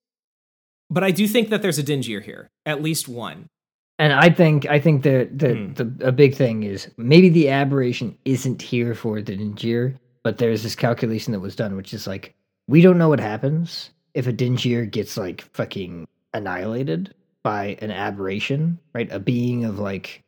[0.89, 3.47] But I do think that there's a Dingir here, at least one.
[3.99, 5.73] And I think I think the the, Hmm.
[5.73, 10.63] the a big thing is maybe the aberration isn't here for the Dingir, but there's
[10.63, 12.35] this calculation that was done, which is like
[12.67, 18.77] we don't know what happens if a Dingir gets like fucking annihilated by an aberration,
[18.93, 19.11] right?
[19.11, 20.23] A being of like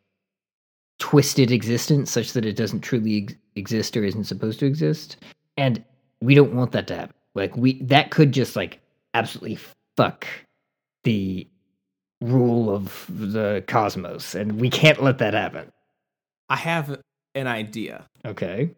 [0.99, 5.17] twisted existence, such that it doesn't truly ex- exist or isn't supposed to exist,
[5.57, 5.83] and
[6.21, 7.15] we don't want that to happen.
[7.35, 8.79] Like we that could just like
[9.13, 9.59] absolutely
[9.95, 10.25] fuck
[11.03, 11.47] the
[12.21, 15.71] rule of the cosmos, and we can't let that happen.
[16.49, 16.99] I have
[17.35, 18.05] an idea.
[18.25, 18.71] Okay.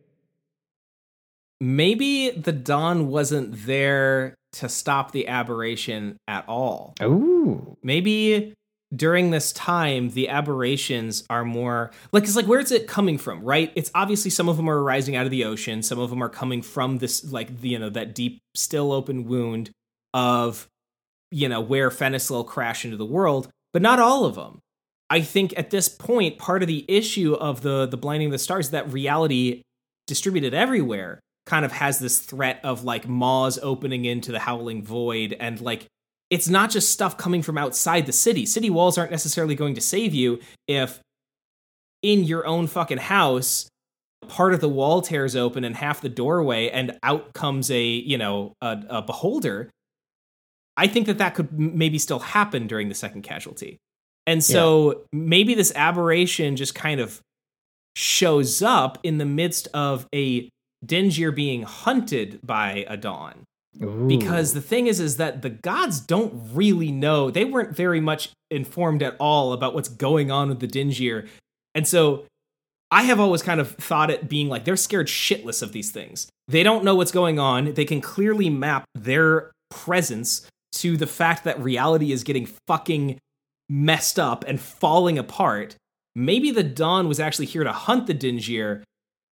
[1.60, 6.96] Maybe the Dawn wasn't there to stop the aberration at all.
[7.02, 7.78] Ooh.
[7.84, 8.54] Maybe
[8.94, 13.72] during this time the aberrations are more like it's like where's it coming from right
[13.76, 16.28] it's obviously some of them are arising out of the ocean some of them are
[16.28, 19.70] coming from this like the, you know that deep still open wound
[20.14, 20.68] of
[21.32, 24.60] you know where Fenislil crash into the world but not all of them
[25.10, 28.38] i think at this point part of the issue of the the blinding of the
[28.38, 29.62] stars is that reality
[30.08, 35.36] distributed everywhere kind of has this threat of like maws opening into the howling void
[35.40, 35.88] and like
[36.32, 38.46] it's not just stuff coming from outside the city.
[38.46, 41.02] City walls aren't necessarily going to save you if
[42.02, 43.68] in your own fucking house
[44.30, 48.18] part of the wall tears open and half the doorway and out comes a, you
[48.18, 49.70] know, a, a beholder.
[50.78, 53.78] I think that that could maybe still happen during the second casualty.
[54.28, 57.22] And so maybe this aberration just kind of
[57.96, 60.50] shows up in the midst of a
[60.86, 63.44] Dingir being hunted by a dawn.
[64.08, 67.32] Because the thing is is that the gods don't really know.
[67.32, 71.28] They weren't very much informed at all about what's going on with the dingir
[71.74, 72.26] and so
[72.92, 76.28] i have always kind of thought it being like they're scared shitless of these things.
[76.48, 77.74] They don't know what's going on.
[77.74, 83.20] They can clearly map their presence to the fact that reality is getting fucking
[83.70, 85.76] messed up and falling apart
[86.16, 88.84] maybe the dawn was actually here to hunt the dingir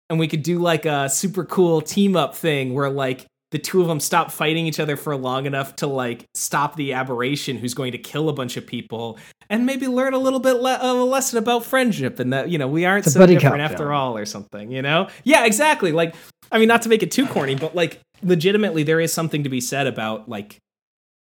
[0.09, 3.81] and we could do like a super cool team up thing where like the two
[3.81, 7.73] of them stop fighting each other for long enough to like stop the aberration who's
[7.73, 9.17] going to kill a bunch of people
[9.49, 12.57] and maybe learn a little bit le- of a lesson about friendship and that you
[12.57, 13.91] know we aren't so different after film.
[13.91, 16.13] all or something you know yeah exactly like
[16.51, 19.49] i mean not to make it too corny but like legitimately there is something to
[19.49, 20.57] be said about like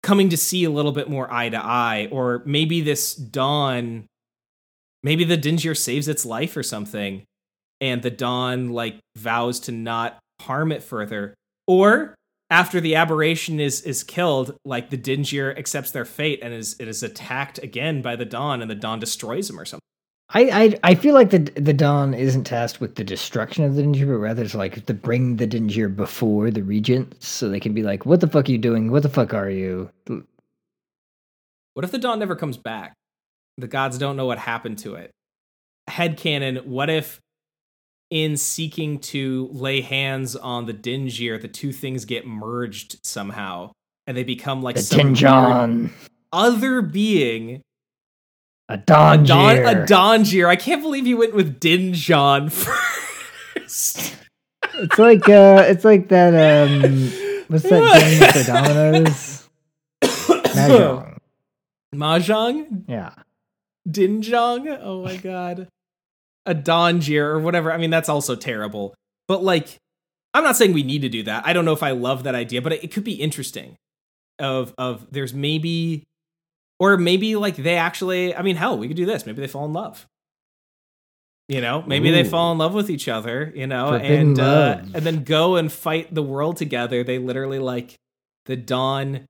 [0.03, 4.05] coming to see a little bit more eye to eye or maybe this dawn
[5.03, 7.23] maybe the dingir saves its life or something
[7.81, 11.33] and the dawn like vows to not harm it further.
[11.67, 12.15] Or
[12.49, 16.87] after the aberration is is killed like the dingir accepts their fate and is it
[16.87, 19.79] is attacked again by the dawn and the dawn destroys him or something
[20.31, 23.81] I, I I feel like the the Dawn isn't tasked with the destruction of the
[23.81, 27.73] Dingir, but rather it's like to bring the Dingir before the Regents, so they can
[27.73, 28.91] be like, "What the fuck are you doing?
[28.91, 29.89] What the fuck are you?"
[31.79, 32.93] what if the dawn never comes back
[33.57, 35.11] the gods don't know what happened to it
[35.87, 37.21] Head headcanon what if
[38.09, 43.71] in seeking to lay hands on the dingir the two things get merged somehow
[44.07, 45.93] and they become like The some
[46.33, 47.61] other being
[48.69, 50.47] a Don, a Don a Dongier.
[50.47, 52.51] I can't believe you went with Dinjon
[53.55, 54.15] first.
[54.75, 56.69] It's like uh, it's like that.
[56.69, 57.09] Um,
[57.47, 59.49] what's that game with the dominoes?
[60.03, 61.17] Mahjong.
[61.95, 62.83] Mahjong?
[62.87, 63.13] Yeah.
[63.89, 64.79] Dinjong?
[64.81, 65.67] Oh my god.
[66.45, 67.71] A Dongier or whatever.
[67.71, 68.93] I mean, that's also terrible.
[69.27, 69.77] But like,
[70.33, 71.45] I'm not saying we need to do that.
[71.45, 73.77] I don't know if I love that idea, but it, it could be interesting.
[74.37, 76.03] Of of there's maybe
[76.79, 79.25] or maybe like they actually I mean hell, we could do this.
[79.25, 80.07] Maybe they fall in love.
[81.47, 84.81] You know, maybe they fall in love with each other, you know, Forbidden and uh,
[84.93, 87.03] and then go and fight the world together.
[87.03, 87.95] They literally like
[88.45, 89.25] the dawn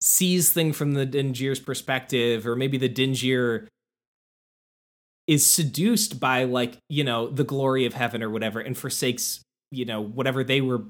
[0.00, 3.66] sees thing from the Dingir's perspective, or maybe the Dingir
[5.26, 9.84] is seduced by like you know the glory of heaven or whatever, and forsakes you
[9.84, 10.84] know whatever they were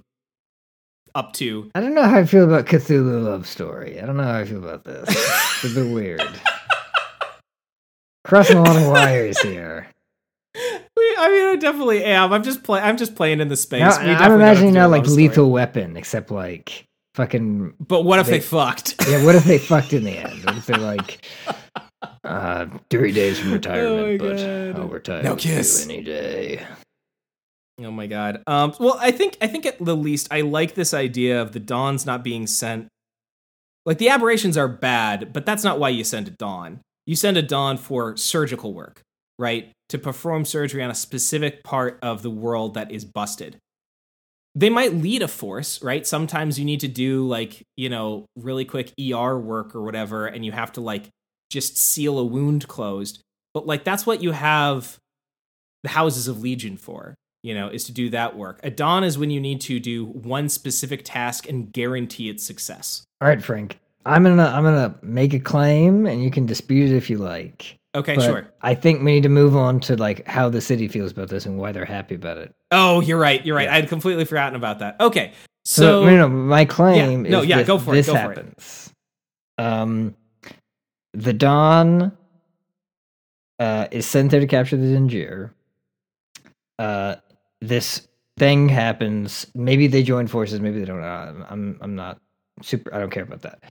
[1.16, 1.68] up to.
[1.75, 4.01] I don't know how I feel about Cthulhu Love Story.
[4.01, 5.09] I don't know how I feel about this.
[5.64, 6.22] It's a bit weird.
[8.24, 9.87] Crossing a lot of wires here.
[10.55, 12.33] We, I mean, I definitely am.
[12.33, 12.81] I'm just play.
[12.81, 13.81] I'm just playing in the space.
[13.81, 15.06] Now, I'm definitely don't imagining do now like.
[15.06, 16.85] Lethal Weapon, except like
[17.15, 17.75] fucking.
[17.81, 18.94] But what if they, they- fucked?
[19.08, 20.44] Yeah, what if they fucked in the end?
[20.44, 21.27] What if they're like,
[22.25, 24.81] uh, three days from retirement, my but God.
[24.83, 25.85] I'll retire No with kiss.
[25.85, 26.65] any day.
[27.83, 28.42] Oh my god.
[28.46, 28.73] Um.
[28.79, 32.06] Well, I think I think at the least I like this idea of the Dons
[32.06, 32.88] not being sent.
[33.87, 36.80] Like the aberrations are bad, but that's not why you send a dawn.
[37.06, 39.02] You send a dawn for surgical work,
[39.38, 39.70] right?
[39.90, 43.58] To perform surgery on a specific part of the world that is busted.
[44.54, 46.06] They might lead a force, right?
[46.06, 50.44] Sometimes you need to do like, you know, really quick ER work or whatever, and
[50.44, 51.10] you have to like
[51.50, 53.20] just seal a wound closed.
[53.52, 54.98] but like that's what you have
[55.82, 57.14] the houses of legion for
[57.45, 60.07] you know is to do that work a dawn is when you need to do
[60.07, 63.79] one specific task and guarantee its success All right, Frank.
[64.07, 67.77] I'm gonna I'm gonna make a claim, and you can dispute it if you like.
[67.95, 70.88] okay But sure I think we need to move on to like how the city
[70.88, 72.53] feels about this and why they're happy about it.
[72.71, 73.77] oh you're right you're right Yeah.
[73.77, 75.33] i'd completely forgotten about that okay
[75.65, 78.13] So, so no, no, my claim Yeah, no, is yeah, this, go for it, go
[78.13, 78.37] for it.
[78.38, 78.90] happens.
[79.59, 80.15] Um,
[81.15, 82.13] the Dawn
[83.59, 85.51] uh, is sent there to capture the Dingir.
[86.79, 87.17] Uh,
[87.61, 89.46] this thing happens.
[89.55, 90.61] Maybe they join forces.
[90.61, 91.02] Maybe they don't.
[91.02, 92.21] Uh, I'm I'm not
[92.63, 92.94] super.
[92.94, 93.63] I don't care about that.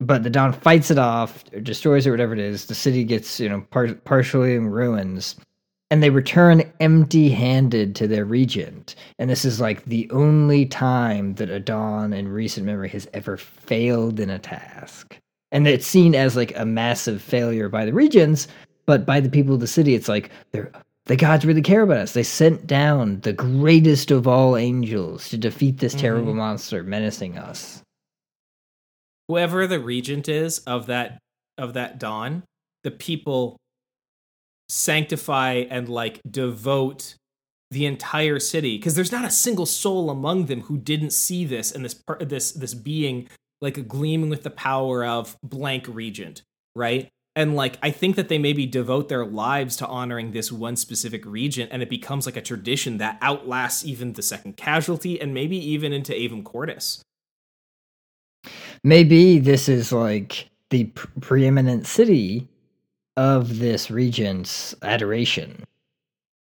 [0.00, 2.66] But the Dawn fights it off, or destroys it, whatever it is.
[2.66, 5.36] The city gets you know par- partially in ruins,
[5.90, 8.94] and they return empty-handed to their regent.
[9.18, 14.20] And this is like the only time that Adon in recent memory has ever failed
[14.20, 15.18] in a task.
[15.52, 18.48] And it's seen as like a massive failure by the regents,
[18.84, 20.72] but by the people of the city, it's like they're
[21.06, 22.12] the gods really care about us.
[22.12, 26.36] They sent down the greatest of all angels to defeat this terrible Mhm.
[26.36, 27.82] monster menacing us.
[29.28, 31.18] whoever the regent is of that
[31.58, 32.44] of that dawn
[32.84, 33.56] the people
[34.68, 37.16] sanctify and like devote
[37.72, 41.72] the entire city because there's not a single soul among them who didn't see this
[41.72, 43.28] and this part this this being
[43.60, 46.42] like gleaming with the power of blank regent
[46.76, 50.74] right and like i think that they maybe devote their lives to honoring this one
[50.74, 55.32] specific regent and it becomes like a tradition that outlasts even the second casualty and
[55.32, 57.02] maybe even into avum cordis
[58.82, 62.48] Maybe this is like the pre- preeminent city
[63.16, 65.64] of this regent's adoration.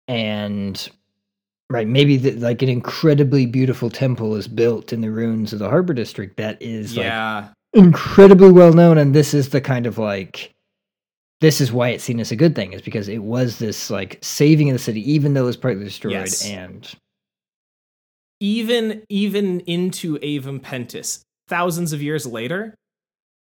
[0.09, 0.89] And
[1.71, 5.69] right, maybe the, like an incredibly beautiful temple is built in the ruins of the
[5.69, 9.97] harbor district that is like yeah incredibly well known and this is the kind of
[9.97, 10.52] like
[11.43, 14.19] this is why it's seen as a good thing is because it was this like
[14.23, 16.47] saving of the city even though it was partly destroyed Yes.
[16.49, 16.91] and
[18.41, 22.75] even even into Avum Pentis, thousands of years later,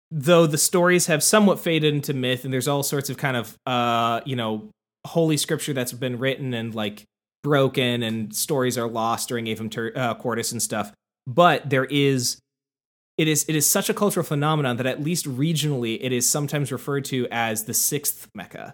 [0.10, 3.56] though the stories have somewhat faded into myth, and there's all sorts of kind of
[3.66, 4.70] uh, you know,
[5.08, 7.06] holy scripture that's been written and like
[7.44, 10.92] broken, and stories are lost during Avum Tur- uh, Cordis and stuff.
[11.26, 12.38] But there is.
[13.22, 16.72] It is it is such a cultural phenomenon that at least regionally it is sometimes
[16.72, 18.74] referred to as the sixth Mecca.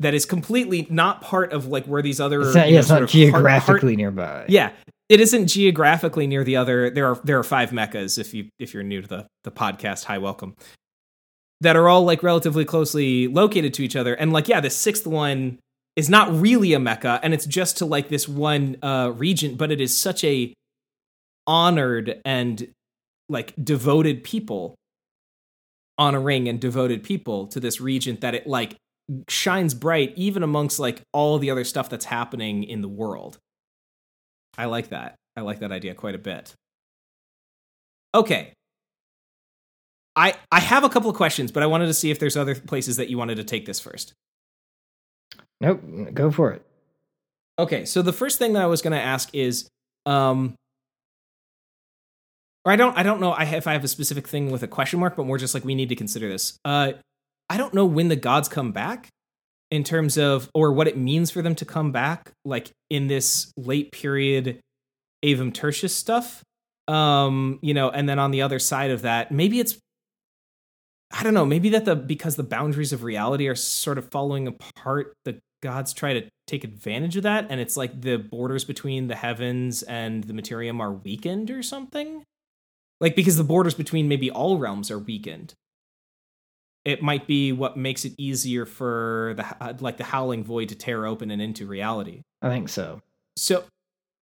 [0.00, 2.88] That is completely not part of like where these other it's not, yeah, know, it's
[2.90, 4.72] not of heart- heart- geographically nearby yeah,
[5.08, 6.90] it isn't geographically near the other.
[6.90, 8.18] There are there are five meccas.
[8.18, 10.56] If you if you're new to the the podcast, hi, welcome.
[11.62, 15.06] That are all like relatively closely located to each other, and like yeah, the sixth
[15.06, 15.58] one
[15.96, 19.72] is not really a mecca, and it's just to like this one uh regent, but
[19.72, 20.52] it is such a
[21.46, 22.68] honored and
[23.28, 24.74] like devoted people
[25.98, 28.76] honoring and devoted people to this regent that it like
[29.28, 33.38] shines bright even amongst like all the other stuff that's happening in the world.
[34.58, 35.14] I like that.
[35.36, 36.54] I like that idea quite a bit.
[38.14, 38.52] Okay.
[40.16, 42.54] I I have a couple of questions, but I wanted to see if there's other
[42.54, 44.12] places that you wanted to take this first.
[45.60, 45.80] nope
[46.14, 46.64] go for it
[47.58, 49.68] Okay, so the first thing that I was going to ask is
[50.06, 50.54] um
[52.64, 55.00] or I don't I don't know if I have a specific thing with a question
[55.00, 56.58] mark, but more just like we need to consider this.
[56.64, 56.92] Uh
[57.48, 59.08] I don't know when the gods come back
[59.70, 63.52] in terms of or what it means for them to come back like in this
[63.56, 64.60] late period
[65.24, 66.42] Avum Tertius stuff.
[66.86, 69.78] Um, you know, and then on the other side of that, maybe it's
[71.12, 74.48] I don't know, maybe that the because the boundaries of reality are sort of falling
[74.48, 79.08] apart, the gods try to take advantage of that and it's like the borders between
[79.08, 82.22] the heavens and the materium are weakened or something.
[83.00, 85.54] Like because the borders between maybe all realms are weakened.
[86.84, 90.74] It might be what makes it easier for the uh, like the howling void to
[90.74, 92.22] tear open and into reality.
[92.42, 93.00] i think so
[93.36, 93.64] So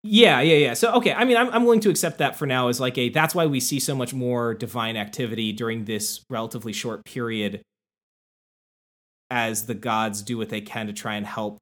[0.03, 0.73] yeah, yeah, yeah.
[0.73, 3.09] So okay, I mean, I'm I'm willing to accept that for now as like a
[3.09, 7.61] that's why we see so much more divine activity during this relatively short period
[9.29, 11.57] as the gods do what they can to try and help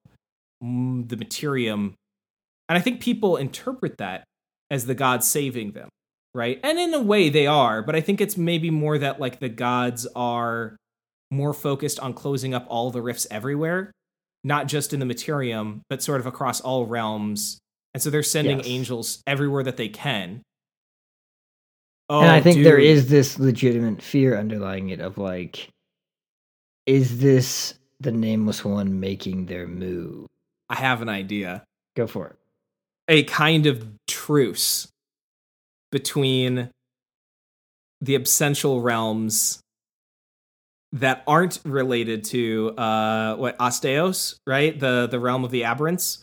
[0.60, 1.94] the materium.
[2.68, 4.24] And I think people interpret that
[4.70, 5.88] as the gods saving them,
[6.34, 6.60] right?
[6.62, 9.48] And in a way they are, but I think it's maybe more that like the
[9.48, 10.76] gods are
[11.30, 13.92] more focused on closing up all the rifts everywhere,
[14.44, 17.58] not just in the materium, but sort of across all realms.
[17.94, 18.66] And so they're sending Yes.
[18.68, 20.42] angels everywhere that they can.
[22.08, 22.86] Oh, and I oh, think there dude.
[22.86, 25.68] is this legitimate fear underlying it of like,
[26.86, 30.26] is this the nameless one making their move?
[30.68, 31.62] I have an idea.
[31.96, 32.36] Go for it.
[33.08, 34.88] a kind of truce
[35.90, 36.70] between
[38.00, 39.60] the absential realms
[40.92, 44.78] that aren't related to uh what Asteos, right?
[44.78, 46.20] The the realm of the aberrants.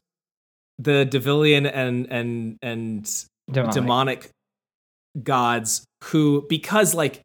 [0.79, 3.73] The Devilian and and and Demonic.
[3.73, 4.29] demonic
[5.23, 7.21] gods who because like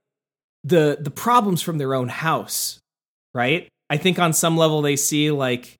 [0.64, 2.78] the the problems from their own house
[3.34, 5.76] right i think on some level they see like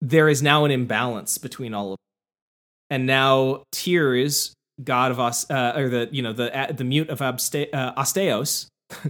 [0.00, 4.52] there is now an imbalance between all of them and now tears
[4.84, 7.94] god of us uh, or the you know the uh, the mute of Abste- uh,
[7.94, 8.66] asteos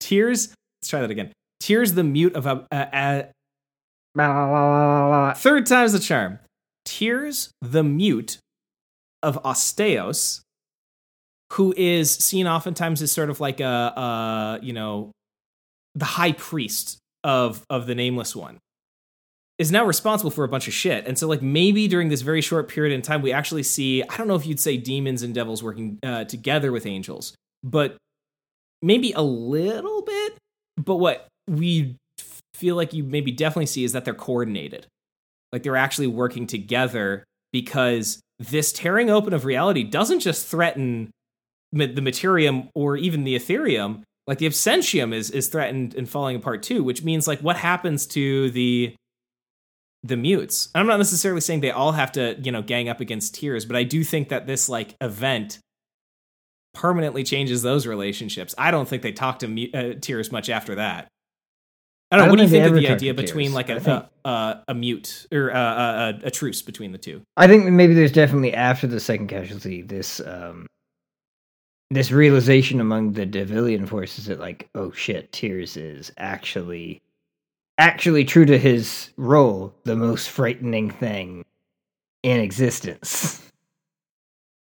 [0.00, 3.22] tears let's try that again tears the mute of uh, uh,
[4.16, 5.32] la.
[5.34, 6.38] Third time's the charm.
[6.84, 8.38] Tears the mute
[9.22, 10.40] of Osteos,
[11.52, 15.12] who is seen oftentimes as sort of like a, a you know,
[15.94, 18.58] the high priest of of the nameless one,
[19.62, 21.06] is now responsible for a bunch of shit.
[21.06, 24.16] And so, like, maybe during this very short period in time, we actually see I
[24.16, 27.96] don't know if you'd say demons and devils working uh, together with angels, but
[28.82, 30.34] maybe a little bit.
[30.76, 31.94] But what we
[32.54, 34.86] feel like you maybe definitely see is that they're coordinated.
[35.52, 41.10] Like they're actually working together because this tearing open of reality doesn't just threaten
[41.70, 44.02] the materium or even the ethereum.
[44.26, 48.06] Like the absentium is is threatened and falling apart too, which means like what happens
[48.08, 48.94] to the
[50.02, 50.68] the mutes?
[50.74, 53.76] I'm not necessarily saying they all have to, you know, gang up against tears, but
[53.76, 55.58] I do think that this like event
[56.74, 58.54] permanently changes those relationships.
[58.56, 61.08] I don't think they talk to mu- uh, tears much after that.
[62.10, 62.32] I don't know.
[62.32, 64.74] What do you think of the idea between like I a think- a, a, a
[64.74, 65.58] mute or a, a,
[66.24, 67.22] a, a truce between the two?
[67.36, 70.66] I think maybe there's definitely after the second casualty this um
[71.90, 77.00] this realization among the Devilian forces that like oh shit Tears is actually
[77.78, 81.44] actually true to his role the most frightening thing
[82.22, 83.38] in existence.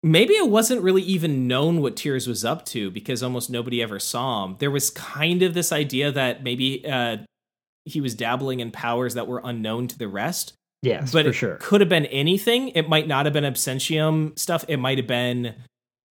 [0.02, 3.98] Maybe it wasn't really even known what Tears was up to because almost nobody ever
[3.98, 4.56] saw him.
[4.58, 7.18] There was kind of this idea that maybe uh,
[7.84, 10.52] he was dabbling in powers that were unknown to the rest.
[10.82, 11.56] Yes, but for it sure.
[11.56, 12.68] could have been anything.
[12.68, 14.64] It might not have been absentium stuff.
[14.68, 15.54] It might have been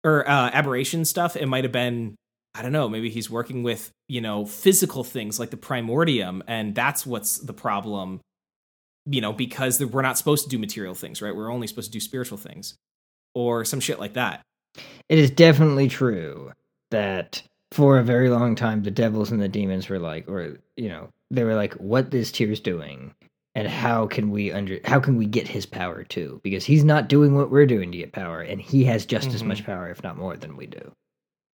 [0.03, 1.35] or uh, aberration stuff.
[1.35, 2.15] It might have been
[2.57, 2.89] I don't know.
[2.89, 7.53] Maybe he's working with you know physical things like the primordium, and that's what's the
[7.53, 8.19] problem.
[9.05, 11.33] You know, because we're not supposed to do material things, right?
[11.35, 12.75] We're only supposed to do spiritual things,
[13.35, 14.41] or some shit like that.
[15.09, 16.51] It is definitely true
[16.91, 17.41] that
[17.71, 21.09] for a very long time the devils and the demons were like or you know
[21.31, 23.13] they were like what is tears doing
[23.55, 27.09] and how can we under how can we get his power too because he's not
[27.09, 29.47] doing what we're doing to get power and he has just as Mhm.
[29.47, 30.91] much power if not more than we do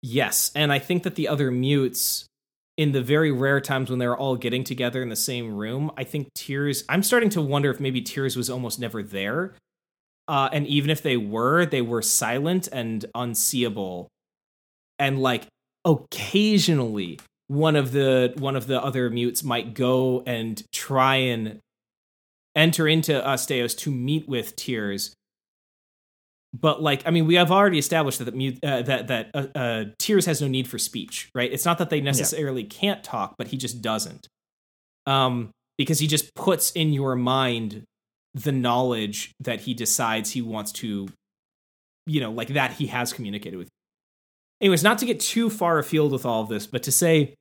[0.03, 2.27] Yes, and I think that the other mutes,
[2.77, 6.05] in the very rare times when they're all getting together in the same room, I
[6.05, 6.85] think Tears.
[6.89, 9.55] I'm starting to wonder if maybe Tears was almost never there,
[10.29, 14.09] uh, and even if they were, they were silent and unseeable,
[14.99, 15.49] and like
[15.85, 17.19] occasionally
[17.49, 21.59] one of the one of the other mutes might go and try and
[22.55, 25.15] enter into Asteos to meet with Tears
[26.61, 29.85] but like i mean we have already established that that uh, that that uh, uh,
[29.99, 31.53] tears has no need for speech right?
[31.53, 34.29] It's not that they necessarily can't talk but he just doesn't.
[35.07, 37.85] Um because he just puts in your mind
[38.35, 41.09] the knowledge that he decides he wants to
[42.07, 43.69] you know like that he has communicated with
[44.61, 47.35] anyways not to get too far afield with all of this but to say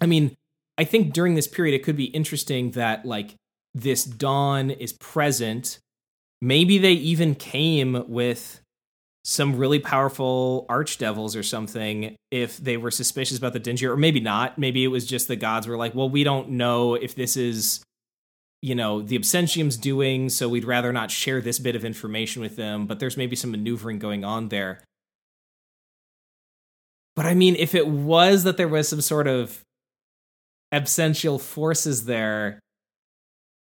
[0.00, 0.34] i mean
[0.78, 3.34] i think during this period it could be interesting that like
[3.74, 5.78] this dawn is present
[6.46, 8.60] maybe they even came with
[9.24, 14.20] some really powerful archdevils or something if they were suspicious about the Dingir, or maybe
[14.20, 14.56] not.
[14.56, 17.82] Maybe it was just the gods were like, well, we don't know if this is,
[18.62, 22.54] you know, the Absentium's doing, so we'd rather not share this bit of information with
[22.54, 24.84] them, but there's maybe some maneuvering going on there.
[27.16, 29.62] But I mean, if it was that there was some sort of
[30.70, 32.60] absential forces there,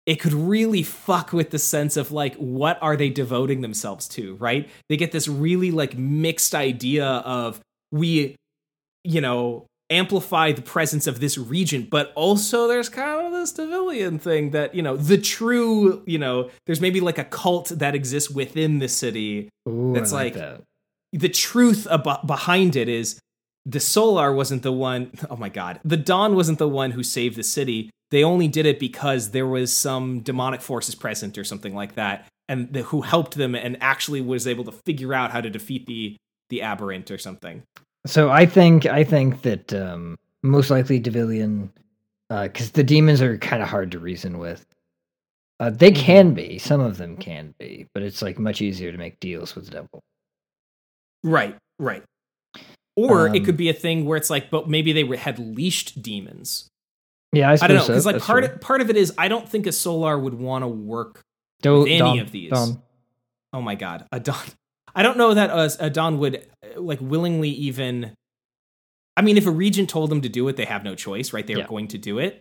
[0.06, 4.36] it could really fuck with the sense of like what are they devoting themselves to
[4.36, 7.60] right they get this really like mixed idea of
[7.92, 8.36] we
[9.04, 14.18] you know amplify the presence of this regent but also there's kind of this Devilian
[14.18, 18.30] thing that you know the true you know there's maybe like a cult that exists
[18.30, 20.62] within the city Ooh, That's I like- that.
[21.12, 23.20] the truth ab- behind it is
[23.66, 25.80] the Solar wasn't the one oh my god.
[25.86, 27.90] The Dawn wasn't the one who saved the city.
[28.14, 32.28] They only did it because there was some demonic forces present or something like that
[32.48, 35.88] and the, who helped them and actually was able to figure out how to defeat
[35.88, 36.16] the
[36.50, 37.64] the aberrant or something.
[38.06, 41.72] so i think i think that um most likely devilian
[42.30, 44.64] because the demons are kind of hard to reason with
[45.60, 45.96] uh, they Mhm.
[45.96, 49.56] can be some of them can be but it's like much easier to make deals
[49.56, 50.00] with the devil
[51.24, 52.04] Right, right.
[52.96, 55.40] Or it Um, could be a thing where it's like, but maybe they were, had
[55.40, 56.68] leashed demons
[57.34, 58.10] Yeah, I, I don't know because so.
[58.10, 58.58] like That's part true.
[58.60, 61.22] part of it is I don't think a Solar would want to work
[61.62, 62.52] Do- with any Dom- of these.
[62.52, 62.82] Dom.
[63.52, 64.36] Oh my god, Adon.
[64.96, 68.14] I don't know that a don would uh, like willingly even.
[69.18, 71.46] I mean, if a regent told them to do it, they have no choice, right?
[71.46, 71.64] They Yeah.
[71.66, 72.40] are going to do it.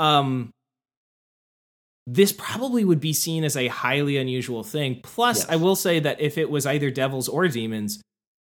[0.00, 0.50] Um,
[2.06, 5.00] this probably would be seen as a highly unusual thing.
[5.02, 5.46] Plus, Yes.
[5.50, 8.00] I will say that if it was either devils or demons,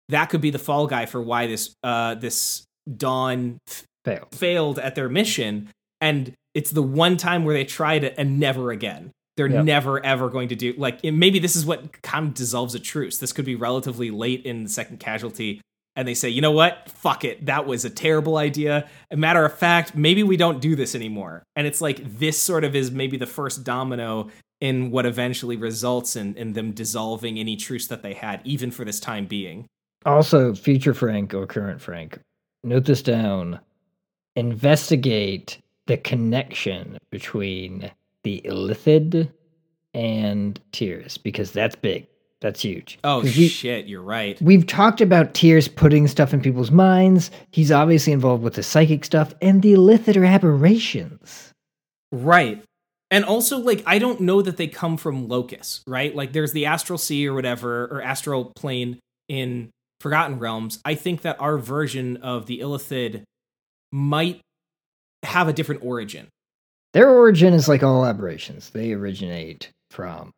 [0.10, 2.64] that could be the fall guy for why this uh this
[2.98, 3.58] Dawn
[4.06, 4.28] Fail.
[4.32, 8.72] failed at their mission and it's the one time where they tried it and never
[8.72, 9.12] again.
[9.36, 9.66] They're Yep.
[9.66, 13.18] never ever going to do like maybe this is what kind of dissolves a truce.
[13.18, 15.60] This could be relatively late in the second casualty
[15.98, 16.90] and they say you know what?
[16.90, 17.46] Fuck it.
[17.46, 18.88] That was a terrible idea.
[19.12, 21.44] A matter of fact maybe we don't do this anymore.
[21.56, 24.30] And it's like this sort of is maybe the first domino
[24.62, 28.86] in what eventually results in, in them dissolving any truce that they had even for
[28.86, 29.66] this time being.
[30.06, 32.20] Also, future Frank or current Frank,
[32.64, 33.60] note this down.
[34.36, 37.92] Investigate the connection between
[38.24, 39.32] the Illithid
[39.94, 42.08] and Tears because that's big.
[42.42, 43.00] That's huge.
[43.04, 47.32] Oh we- shit you're right We've talked about Tears putting stuff in people's minds.
[47.52, 51.54] He's obviously involved with the psychic stuff, and the Illithid are aberrations.
[52.12, 52.64] Right.
[53.12, 56.16] And also, like, I don't know that they come from Locus, right?
[56.16, 59.70] Like, there's the astral sea or whatever, or astral plane in
[60.02, 60.80] Forgotten Realms.
[60.84, 63.24] I think that our version of the Illithid
[63.92, 64.42] might
[65.24, 66.28] have a different origin.
[66.94, 68.70] Their origin is like all aberrations.
[68.70, 70.32] They originate from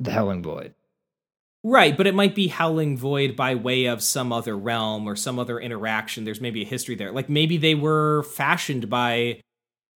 [0.00, 0.74] the Howling Void.
[1.64, 5.38] Right, but it might be Howling Void by way of some other realm or some
[5.38, 6.24] other interaction.
[6.24, 7.10] There's maybe a history there.
[7.10, 9.40] Like, maybe they were fashioned by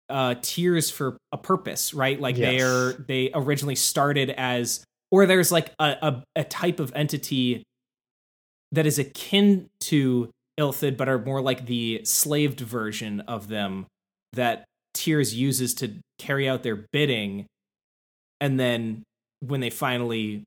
[0.08, 2.20] uh tears for a purpose, right?
[2.20, 2.58] Like Yes.
[2.60, 7.62] they're they originally started as or there's like a, a a type of entity
[8.72, 10.28] that is akin to
[10.60, 13.86] Illithid, but are more like the slaved version of them
[14.34, 17.46] that Tears uses to carry out their bidding.
[18.40, 19.02] And then
[19.40, 20.44] when they finally,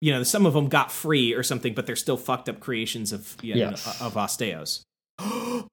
[0.00, 3.12] you know, some of them got free or something, but they're still fucked up creations
[3.12, 4.00] of you know, Yes.
[4.00, 4.82] of Osteos.
[5.18, 5.66] oh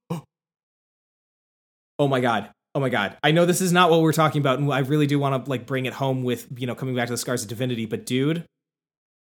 [2.08, 2.50] my god.
[2.74, 3.18] Oh my god.
[3.24, 5.50] I know this is not what we're talking about, and I really do want to
[5.50, 8.06] like bring it home with, you know, coming back to the scars of divinity, but
[8.06, 8.44] dude,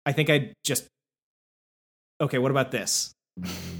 [0.06, 0.86] I think I just
[2.22, 3.14] Okay, what about this?
[3.40, 3.79] Mm-hmm.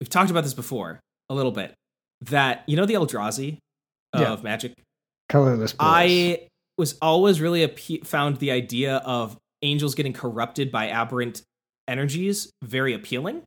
[0.00, 1.74] We've talked about this before a little bit.
[2.22, 3.58] That you know the Eldrazi
[4.12, 4.36] of Yeah.
[4.42, 4.72] Magic.
[5.28, 5.72] Colorless.
[5.72, 5.78] Boys.
[5.80, 6.46] I
[6.76, 11.42] was always really appe- found the idea of angels getting corrupted by aberrant
[11.88, 13.42] energies very appealing.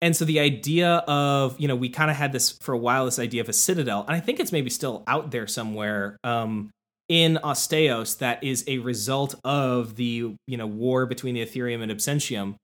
[0.00, 3.04] And so the idea of, you know, we kind of had this for a while,
[3.04, 6.70] this idea of a citadel, and I think it's maybe still out there somewhere um,
[7.08, 11.92] in Osteos that is a result of the, you know, war between the Ethereum and
[11.92, 12.56] Absentium.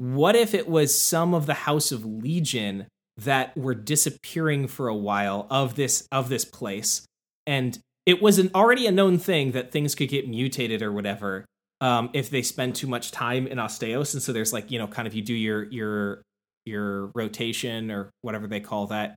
[0.00, 2.86] What if it was some of the House of Legion
[3.18, 7.04] that were disappearing for a while of this of this place,
[7.46, 11.44] and it was an already a known thing that things could get mutated or whatever
[11.82, 14.86] um, if they spend too much time in Osteos, and so there's like you know
[14.86, 16.22] kind of you do your your
[16.64, 19.16] your rotation or whatever they call that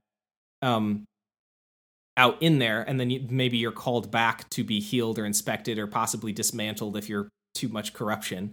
[0.60, 1.06] um,
[2.18, 5.78] out in there, and then you, maybe you're called back to be healed or inspected
[5.78, 8.52] or possibly dismantled if you're too much corruption.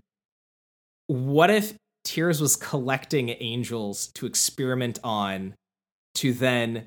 [1.07, 1.73] What if
[2.03, 5.53] Tears was collecting angels to experiment on
[6.15, 6.85] to then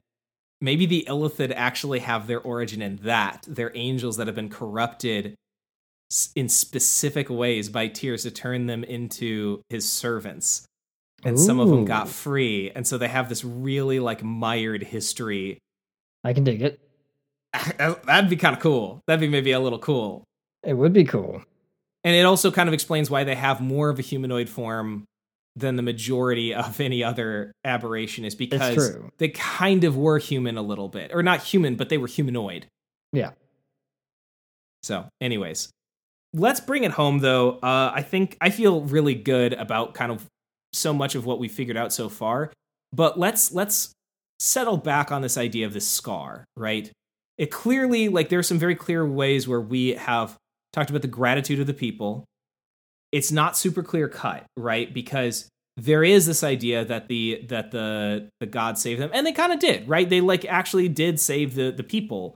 [0.60, 3.44] maybe the Illithid actually have their origin in that.
[3.46, 5.34] They're angels that have been corrupted
[6.34, 10.66] in specific ways by Tears to turn them into his servants.
[11.24, 12.70] And some of them got free.
[12.74, 15.58] And so they have this really like mired history.
[16.22, 16.80] I can dig it.
[17.78, 19.00] That'd be kind of cool.
[19.06, 20.24] That'd be maybe a little cool.
[20.62, 21.42] It would be cool.
[22.04, 25.04] And it also kind of explains why they have more of a humanoid form
[25.56, 30.62] than the majority of any other aberration is because they kind of were human a
[30.62, 31.10] little bit.
[31.14, 32.66] Or not human, but they were humanoid.
[33.12, 33.30] Yeah.
[34.82, 35.70] So, anyways,
[36.34, 37.52] let's bring it home though.
[37.62, 40.26] Uh, I think I feel really good about kind of
[40.74, 42.52] so much of what we figured out so far.
[42.92, 43.92] But let's let's
[44.38, 46.90] settle back on this idea of this scar, right?
[47.38, 50.36] It clearly like there are some very clear ways where we have
[50.74, 52.24] talked about the gratitude of the people.
[53.12, 54.92] It's not super clear cut, right?
[54.92, 59.32] Because there is this idea that the that the the gods saved them, and they
[59.32, 60.08] kind of did, right?
[60.08, 62.34] They like actually did save the the people.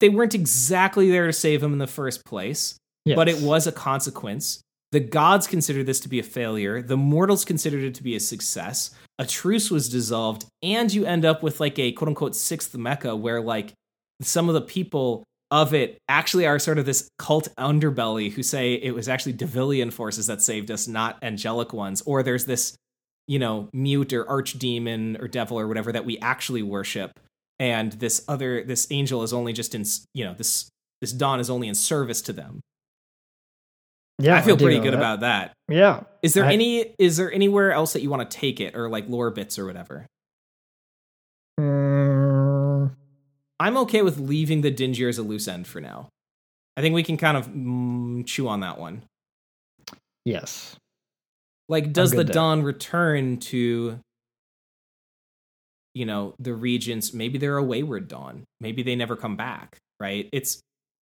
[0.00, 2.76] They weren't exactly there to save them in the first place,
[3.16, 4.60] but it was a consequence.
[4.92, 6.80] The gods considered this to be a failure.
[6.80, 8.90] The mortals considered it to be a success.
[9.18, 13.14] A truce was dissolved, and you end up with like a quote unquote sixth Mecca
[13.14, 13.74] where like
[14.22, 18.74] some of the people of it actually are sort of this cult underbelly who say
[18.74, 22.02] it was actually Devilian forces that saved us, not angelic ones.
[22.02, 22.76] Or there's this
[23.26, 27.12] you know mute or archdemon or devil or whatever that we actually worship
[27.58, 29.84] and this other this angel is only just in
[30.14, 30.70] you know this
[31.02, 32.60] this dawn is only in service to them
[34.18, 34.98] Yeah, i feel do pretty good that.
[34.98, 36.04] about that Yeah.
[36.22, 38.88] is there I- any is there anywhere else that you want to take it or
[38.88, 40.06] like lore bits or whatever
[41.60, 42.17] Mm,
[43.60, 46.08] i'm okay with leaving the dingir as a loose end for now
[46.76, 49.02] i think we can kind of mm, chew on that one
[50.24, 50.76] yes.
[51.68, 53.98] Like, does the dawn return to,
[55.94, 57.12] you know, the regents?
[57.12, 58.44] Maybe they're a wayward dawn.
[58.60, 60.28] Maybe they never come back, right?
[60.32, 60.60] It's,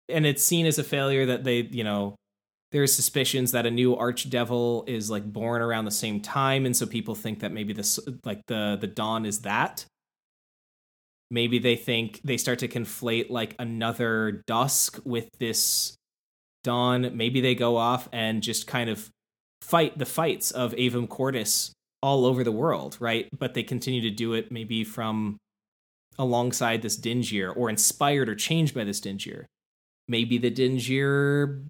[0.08, 2.16] and it's seen as a failure that they, you know,
[2.72, 6.66] there's suspicions that a new archdevil is like born around the same time.
[6.66, 9.86] And so people think that maybe this, like, the, the dawn is that.
[11.34, 15.96] Maybe they think they start to conflate like another dusk with this
[16.64, 17.18] dawn.
[17.18, 19.10] Maybe they go off and just kind of
[19.60, 21.74] fight the fights of Avum Cordis
[22.04, 23.28] all over the world, right?
[23.36, 25.38] But they continue to do it maybe from
[26.20, 29.46] alongside this Dingir or inspired or changed by this Dingir.
[30.08, 31.66] Maybe the Dingir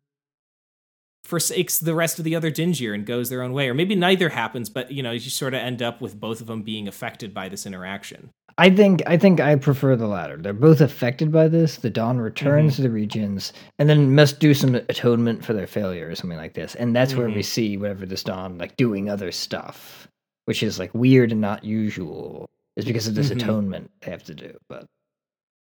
[1.23, 3.69] forsakes the rest of the other Dingir and goes their own way.
[3.69, 6.47] Or maybe neither happens, but you know, you sort of end up with both of
[6.47, 8.29] them being affected by this interaction.
[8.57, 10.37] I think I think I prefer the latter.
[10.37, 11.77] They're both affected by this.
[11.77, 12.75] The Dawn returns Mhm.
[12.75, 16.53] to the regents and then must do some atonement for their failure or something like
[16.53, 16.75] this.
[16.75, 17.45] And that's where we Mhm.
[17.45, 20.07] see whatever this Dawn like doing other stuff,
[20.45, 22.47] which is like weird and not usual.
[22.75, 23.37] Is because of this Mhm.
[23.37, 24.55] atonement they have to do.
[24.69, 24.85] But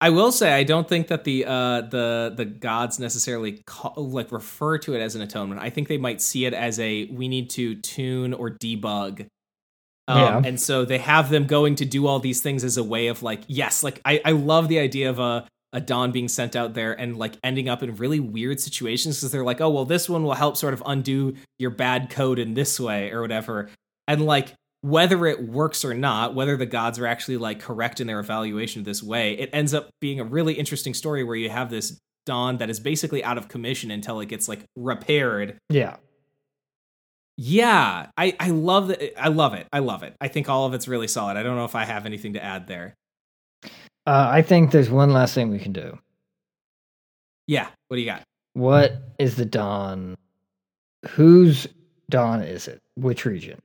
[0.03, 4.33] I will say I don't think that the uh, the the gods necessarily call, like
[4.33, 5.61] refer to it as an atonement.
[5.61, 9.27] I think they might see it as a we need to tune or debug.
[10.09, 10.41] Um, Yeah.
[10.43, 13.23] And so they have them going to do all these things as a way of
[13.23, 16.73] like, yes, like I, I love the idea of a, a Dawn being sent out
[16.73, 20.09] there and like ending up in really weird situations because they're like, oh, well, this
[20.09, 23.69] one will help sort of undo your bad code in this way or whatever.
[24.09, 24.53] And like,
[24.83, 28.81] whether it works or not, whether the gods are actually like correct in their evaluation
[28.81, 31.99] of this way, it ends up being a really interesting story where you have this
[32.25, 35.97] Dawn that is basically out of commission until it gets like repaired yeah.
[37.37, 39.13] yeah, I I love it.
[39.17, 39.67] I love it.
[39.71, 40.15] I love it.
[40.21, 41.37] I think all of it's really solid.
[41.37, 42.93] I don't know if I have anything to add there.
[44.05, 45.97] Uh, I think there's one last thing we can do.
[47.47, 48.23] Yeah, what do you got?
[48.53, 50.15] What is the Dawn?
[51.09, 51.67] Whose
[52.09, 52.81] Dawn is it?
[52.95, 53.63] Which regent?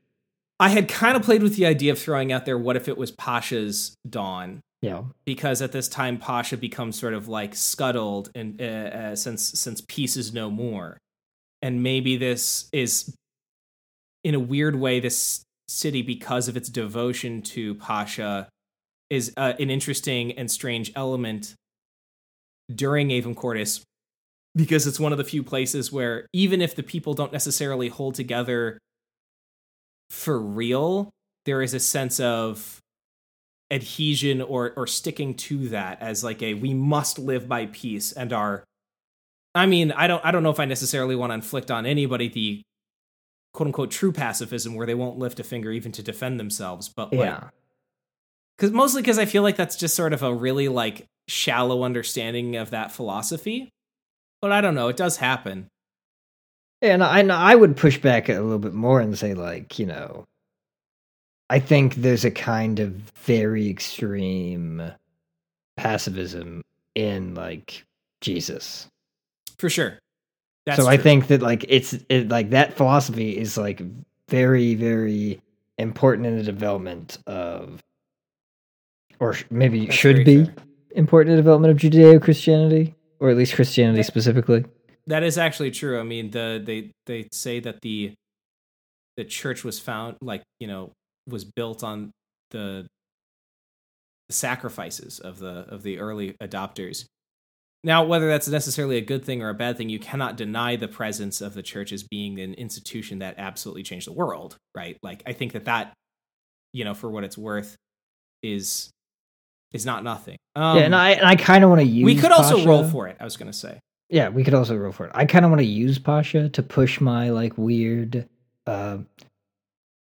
[0.60, 2.98] I had kind of played with the idea of throwing out there what if it
[2.98, 5.04] was Pasha's dawn Yeah.
[5.24, 9.82] because at this time Pasha becomes sort of like scuttled and uh, uh, since since
[9.88, 10.98] peace is no more,
[11.62, 13.14] and maybe this is
[14.24, 18.48] in a weird way this city because of its devotion to Pasha
[19.10, 21.54] is uh, an interesting and strange element
[22.74, 23.80] during Avum Cordis
[24.54, 28.14] because it's one of the few places where even if the people don't necessarily hold
[28.14, 28.78] together
[30.10, 31.10] for real,
[31.44, 32.80] there is a sense of
[33.70, 38.32] adhesion or or sticking to that as like a we must live by peace and
[38.32, 38.64] our
[39.54, 42.28] I mean, I don't I don't know if I necessarily want to inflict on anybody
[42.28, 42.62] the
[43.52, 47.12] quote unquote true pacifism where they won't lift a finger even to defend themselves, but
[47.12, 47.48] like Yeah.
[48.58, 52.56] cuz mostly cuz I feel like that's just sort of a really like shallow understanding
[52.56, 53.68] of that philosophy.
[54.40, 55.68] But I don't know, it does happen.
[56.80, 59.86] And I, and I would push back a little bit more and say, like, you
[59.86, 60.24] know,
[61.50, 62.92] I think there's a kind of
[63.24, 64.82] very extreme
[65.76, 66.62] pacifism
[66.94, 67.84] in, like,
[68.20, 68.86] Jesus.
[69.58, 69.98] For sure.
[70.66, 73.80] That's so I think that, like, it's it, like that philosophy is, like,
[74.28, 75.40] very, very
[75.78, 77.82] important in the development of,
[79.18, 80.54] or maybe That's should be fair.
[80.94, 84.04] important in the development of Judeo Christianity, or at least Christianity Yeah.
[84.04, 84.64] specifically.
[85.08, 85.98] That is actually true.
[85.98, 88.14] I mean, the they they say that the
[89.16, 90.92] the church was found like you know
[91.26, 92.12] was built on
[92.50, 92.86] the
[94.30, 97.04] sacrifices of the of the early adopters.
[97.84, 100.88] Now, whether that's necessarily a good thing or a bad thing, you cannot deny the
[100.88, 104.98] presence of the church as being an institution that absolutely changed the world, right?
[105.02, 105.94] Like, I think that that,
[106.72, 107.76] you know, for what it's worth,
[108.42, 108.90] is
[109.72, 110.38] is not nothing.
[110.56, 112.04] Um, yeah, and I and I kind of want to use.
[112.04, 113.16] we could also roll for it.
[113.20, 113.78] I was going to say.
[114.10, 115.12] Yeah, we could also roll for it.
[115.14, 118.26] I kind of want to use Pasha to push my like weird
[118.66, 118.98] uh,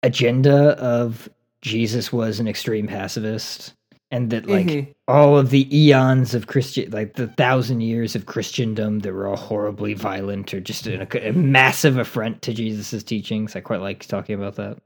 [0.03, 1.29] agenda of
[1.61, 3.73] Jesus was an extreme pacifist,
[4.11, 4.93] and that like Mhm.
[5.09, 9.35] all of the eons of Christian, like the thousand years of Christendom, that were all
[9.35, 13.55] horribly violent or just a, a massive affront to Jesus's teachings.
[13.55, 14.77] I quite like talking about that,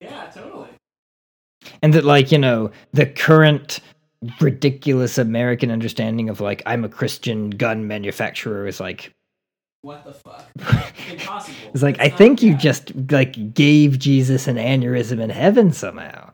[0.00, 0.68] yeah, totally.
[1.82, 3.80] and that like you know the current
[4.40, 9.12] ridiculous American understanding of like I'm a Christian gun manufacturer is like
[9.82, 10.50] What the fuck?
[11.10, 11.56] Impossible.
[11.72, 16.32] It's like I think you just like gave Jesus an aneurysm in heaven somehow.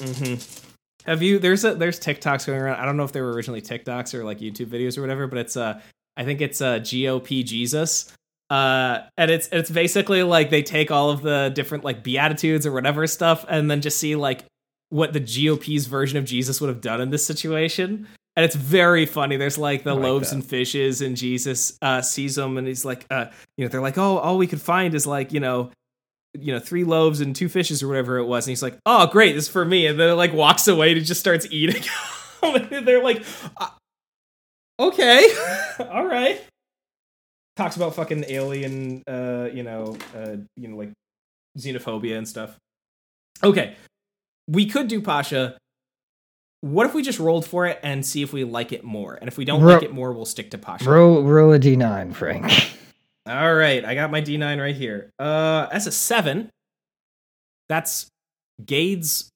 [0.00, 0.64] Mm-hmm.
[1.06, 1.38] Have you?
[1.38, 2.80] There's a there's TikToks going around.
[2.80, 5.38] I don't know if they were originally TikToks or like YouTube videos or whatever, but
[5.38, 5.80] it's uh
[6.16, 8.12] I think it's uh GOP Jesus.
[8.50, 12.72] Uh, and it's it's basically like they take all of the different like beatitudes or
[12.72, 14.44] whatever stuff, and then just see like
[14.90, 18.08] what the GOP's version of Jesus would have done in this situation.
[18.36, 19.36] And it's very funny.
[19.36, 20.36] There's like the like loaves that.
[20.36, 23.26] and fishes, and Jesus uh, sees them, and he's like, uh,
[23.56, 25.72] you know, they're like, oh, all we could find is like, you know,
[26.34, 28.46] you know, three loaves and two fishes or whatever it was.
[28.46, 29.86] And he's like, oh, great, this is for me.
[29.86, 31.82] And then it like walks away and he just starts eating.
[32.42, 33.24] and they're like,
[33.56, 33.70] uh,
[34.78, 35.28] okay,
[35.90, 36.40] all right.
[37.56, 40.92] Talks about fucking alien, uh, you know, uh, you know, like
[41.58, 42.56] xenophobia and stuff.
[43.42, 43.74] Okay,
[44.48, 45.56] we could do Pasha.
[46.60, 49.14] What if we just rolled for it and see if we like it more?
[49.14, 50.90] And if we don't Ro- like it more, we'll stick to Pasha.
[50.90, 52.50] Roll roll a d9, Frank.
[53.26, 55.10] All right, I got my D9 right here.
[55.18, 56.48] Uh, that's a seven.
[57.68, 58.06] That's
[58.64, 59.28] Gade's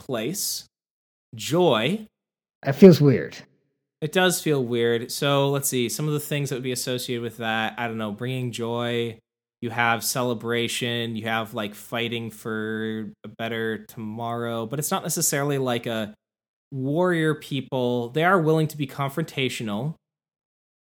[0.00, 0.66] place.
[1.36, 2.06] Joy.
[2.64, 3.36] That feels weird.
[4.00, 5.12] It does feel weird.
[5.12, 5.88] So let's see.
[5.88, 7.74] Some of the things that would be associated with that.
[7.78, 8.10] I don't know.
[8.10, 9.18] Bringing joy.
[9.60, 11.16] You have celebration.
[11.16, 14.66] You have like fighting for a better tomorrow.
[14.66, 16.14] But it's not necessarily like a
[16.70, 18.10] warrior people.
[18.10, 19.94] They are willing to be confrontational.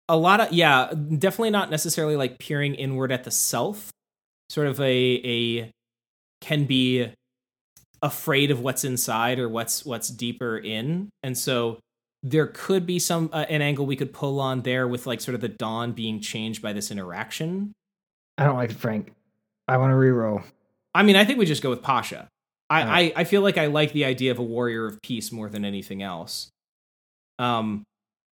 [0.09, 3.89] A lot of yeah, definitely not necessarily like peering inward at the self.
[4.49, 5.71] Sort of a a
[6.41, 7.11] can be
[8.01, 11.80] afraid of what's inside or what's what's deeper in, and so
[12.21, 15.34] there could be some uh, an angle we could pull on there with like sort
[15.36, 17.73] of the dawn being changed by this interaction.
[18.38, 19.11] I don't like it, Frank.
[19.67, 20.41] I want to re-roll.
[20.93, 22.27] I mean, I think we just go with Pasha.
[22.69, 22.81] I.
[22.81, 25.63] I, I feel like I like the idea of a warrior of peace more than
[25.65, 26.49] anything else.
[27.39, 27.83] Um,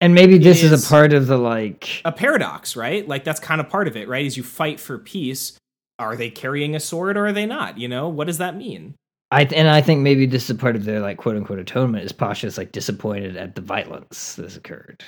[0.01, 3.07] And maybe this is, is- a part of the like a paradox, right?
[3.07, 4.25] Like that's kind of part of it, right?
[4.25, 5.57] Is you fight for peace.
[5.99, 7.79] Are they carrying a sword or are they not?
[7.79, 8.95] You know, what does that mean?
[9.31, 12.05] I and I think maybe this is a part of their like quote unquote atonement
[12.05, 15.03] is Pasha's like disappointed at the violence that's occurred.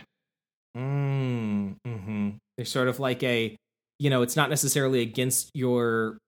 [0.76, 3.56] Mm, hmm They're sort of like a,
[3.98, 6.18] you know, it's not necessarily against your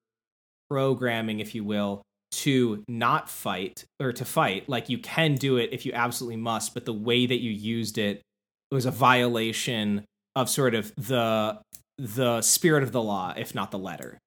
[0.69, 2.03] programming, if you will,
[2.33, 4.69] to not fight or to fight.
[4.69, 7.99] Like you can do it if you absolutely must, but the way that you used
[7.99, 8.23] it
[8.71, 10.05] was a violation
[10.37, 11.61] of sort of the
[11.99, 14.19] the spirit of the law, if not the letter.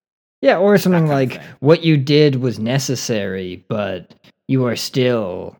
[0.41, 4.13] Yeah, or something like what you did was necessary, but
[4.47, 5.57] you are still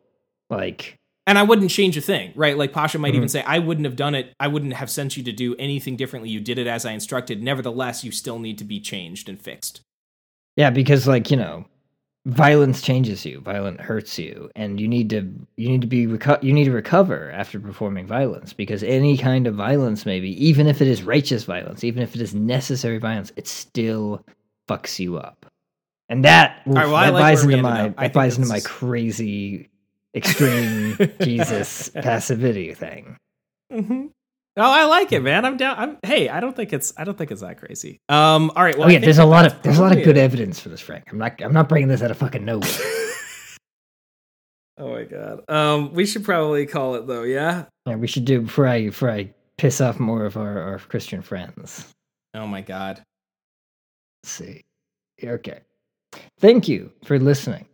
[0.50, 2.56] like And I wouldn't change a thing, right?
[2.56, 3.16] Like Pasha might Mhm.
[3.16, 4.34] even say, I wouldn't have done it.
[4.38, 6.28] I wouldn't have sent you to do anything differently.
[6.28, 7.42] You did it as I instructed.
[7.42, 9.80] Nevertheless, you still need to be changed and fixed.
[10.56, 11.64] yeah, because like you know,
[12.26, 16.42] violence changes you, violence hurts you, and you need to you need to be reco-
[16.42, 20.80] you need to recover after performing violence because any kind of violence, maybe even if
[20.82, 24.24] it is righteous violence, even if it is necessary violence, it still
[24.68, 25.46] fucks you up,
[26.10, 28.60] and that oof, right, well, I that like buys into my that buys into my
[28.60, 29.70] crazy
[30.14, 33.16] extreme Jesus passivity thing.
[33.72, 34.06] Mm-hmm.
[34.56, 35.44] Oh, I like it, man.
[35.44, 35.76] I'm down.
[35.76, 36.92] I'm, hey, I don't think it's.
[36.96, 37.98] I don't think it's that crazy.
[38.08, 38.52] Um.
[38.54, 38.78] All right.
[38.78, 40.20] Well, oh yeah, there's a lot of there's a lot of good it.
[40.20, 41.04] evidence for this, Frank.
[41.10, 42.70] I'm not I'm not bringing this out of fucking nowhere.
[44.76, 45.48] Oh my god.
[45.48, 45.92] Um.
[45.92, 47.22] We should probably call it though.
[47.22, 47.66] Yeah.
[47.86, 51.22] yeah, we should do before I before I piss off more of our, our Christian
[51.22, 51.86] friends.
[52.34, 53.00] Oh my god.
[54.24, 54.64] Let's see.
[55.22, 55.60] Okay.
[56.40, 57.66] Thank you for listening.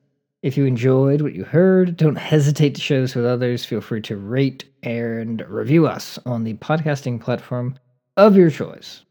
[0.43, 3.65] If you enjoyed what you heard, don't hesitate to share this with others.
[3.67, 7.79] Feel free to rate and review us on the podcasting platform
[8.17, 9.03] of your choice.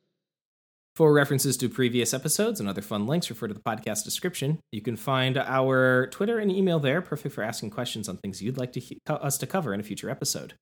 [0.96, 4.60] For references to previous episodes and other fun links, refer to the podcast description.
[4.72, 8.58] You can find our Twitter and email there, perfect for asking questions on things you'd
[8.58, 10.56] like to he- us to cover in a future episode.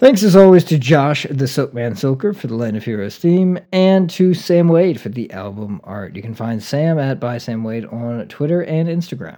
[0.00, 4.10] Thanks as always to Josh the Soapman Silker for the Land of Heroes theme, and
[4.10, 6.16] to Sam Wade for the album art.
[6.16, 9.36] You can find Sam at by Sam Wade on Twitter and Instagram.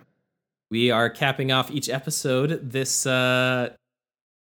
[0.71, 3.71] We are capping off each episode this uh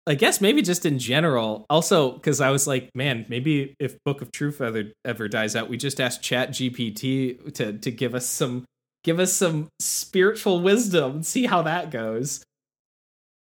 [0.07, 1.67] I guess maybe just in general.
[1.69, 5.69] Also, because I was like, man, maybe if Book of Truth ever ever dies out,
[5.69, 8.65] we just ask Chat GPT to to give us some
[9.05, 12.43] give us some spiritual wisdom see how that goes.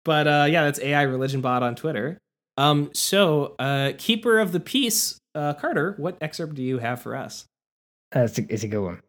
[0.05, 2.17] But uh yeah, that's AI Religion Bot on Twitter.
[2.57, 7.15] Um so uh Keeper of the Peace, uh Carter, what excerpt do you have for
[7.15, 7.45] us?
[8.11, 9.01] That's a, it's a good one.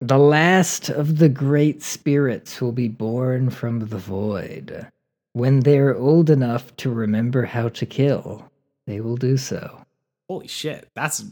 [0.00, 4.88] The last of the great spirits will be born from the void.
[5.34, 8.50] When they're old enough to remember how to kill,
[8.86, 9.84] they will do so.
[10.28, 10.88] Holy shit.
[10.94, 11.24] That's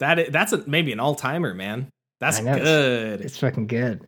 [0.00, 1.88] that that's a, maybe an all-timer, man.
[2.18, 3.20] That's know, good.
[3.20, 4.06] It's fucking good.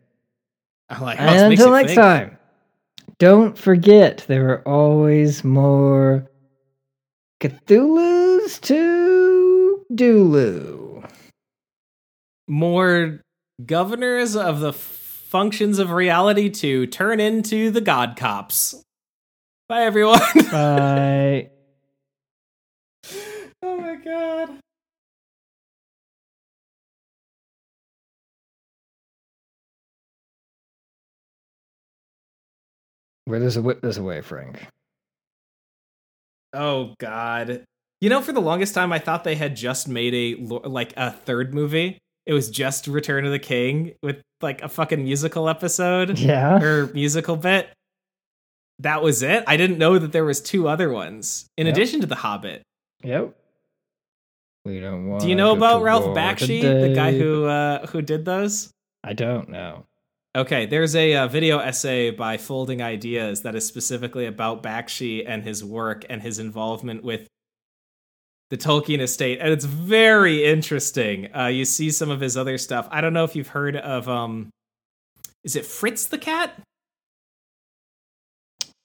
[0.89, 2.01] I like how And until next think.
[2.01, 2.37] time,
[3.17, 6.29] don't forget there are always more
[7.39, 11.03] Cthulhu's to Dulu.
[12.47, 13.21] More
[13.63, 18.83] governors of the functions of reality to turn into the god cops.
[19.67, 20.19] Bye, everyone.
[20.51, 21.49] Bye.
[23.63, 24.59] oh my god.
[33.25, 34.67] Where does a whip, there's a way, Frank.
[36.53, 37.65] Oh god.
[37.99, 41.11] You know, for the longest time, I thought they had just made a like a
[41.11, 41.97] third movie.
[42.25, 46.61] It was just Return of the King with like a fucking musical episode Yeah.
[46.61, 47.69] or musical bit.
[48.79, 49.43] That was it.
[49.47, 51.75] I didn't know that there was two other ones in Yep.
[51.75, 52.61] addition to The Hobbit.
[53.03, 53.33] Yep.
[54.65, 55.21] We don't want.
[55.21, 58.71] Do you know about Ralph Bakshi, the guy who uh, who did those?
[59.03, 59.85] I don't know.
[60.35, 65.43] Okay, there's a uh, video essay by Folding Ideas that is specifically about Bakshi and
[65.43, 67.27] his work and his involvement with
[68.49, 71.35] the Tolkien estate, and it's very interesting.
[71.35, 72.87] Uh, you see some of his other stuff.
[72.91, 74.49] I don't know if you've heard of um,
[75.43, 76.59] is it Fritz the cat?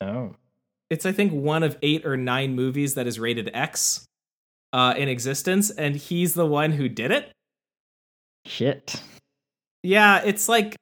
[0.00, 0.34] Oh.
[0.90, 4.04] It's I think one of eight or nine movies that is rated X
[4.72, 7.32] uh, in existence, and he's the one who did it.
[8.46, 9.02] Shit.
[9.82, 10.76] Yeah, it's like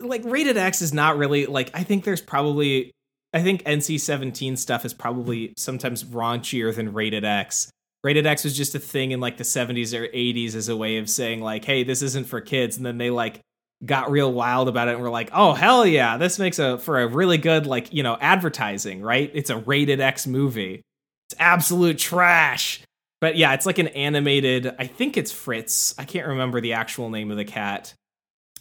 [0.00, 2.92] like rated X is not really like I think there's probably
[3.32, 7.70] I think NC-17 stuff is probably sometimes raunchier than rated X.
[8.04, 10.98] Rated X was just a thing in like the 70s or 80s as a way
[10.98, 13.40] of saying like, "Hey, this isn't for kids." And then they like
[13.84, 17.00] got real wild about it and were like, "Oh, hell yeah, this makes a for
[17.00, 19.30] a really good like, you know, advertising, right?
[19.34, 20.82] It's a rated X movie.
[21.28, 22.82] It's absolute trash."
[23.20, 25.94] But yeah, it's like an animated, I think it's Fritz.
[25.96, 27.94] I can't remember the actual name of the cat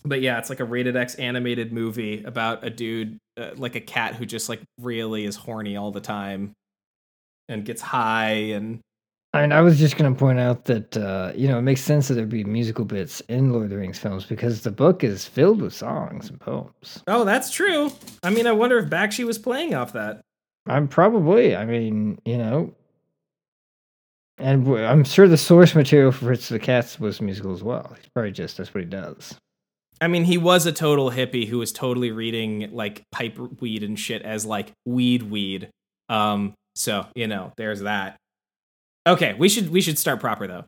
[0.04, 3.82] but yeah, it's like a rated X animated movie about a dude, uh, like a
[3.82, 6.54] cat who just like really is horny all the time
[7.50, 8.80] and gets high and
[9.34, 11.82] I mean, I was just going to point out that uh, you know it makes
[11.82, 15.06] sense that there'd be musical bits in Lord of the Rings films because the book
[15.06, 17.02] is filled with songs and poems.
[17.08, 17.92] oh, that's true.
[18.24, 20.20] I mean, I wonder if Bakshi was playing off that.
[20.68, 21.56] I'm probably.
[21.56, 22.74] I mean, you know,
[24.38, 27.94] and I'm sure the source material for Fritz the Cats was musical as well.
[27.96, 29.36] He's probably just that's what he does.
[30.02, 33.98] I mean, he was a total hippie who was totally reading like pipe weed and
[34.00, 35.70] shit as like weed weed.
[36.10, 38.18] Um, so you know, there's that.
[39.08, 40.66] Okay, we should we should start proper though.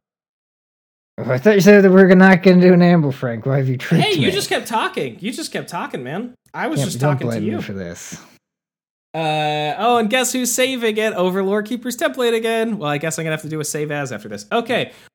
[1.17, 3.45] I thought you said that we are not going to do an amble, Frank.
[3.45, 4.15] Why have you tricked Hey, me?
[4.17, 5.17] Hey, you just kept talking.
[5.19, 6.33] You just kept talking, man.
[6.55, 7.61] I was Can't- just talking to you.
[7.61, 8.19] for this.
[9.15, 12.79] Uh oh, and guess who's saving it over Lore Keeper's template again?
[12.79, 14.47] Well, I guess I'm gonna have to do a save as after this.
[14.51, 14.91] Okay,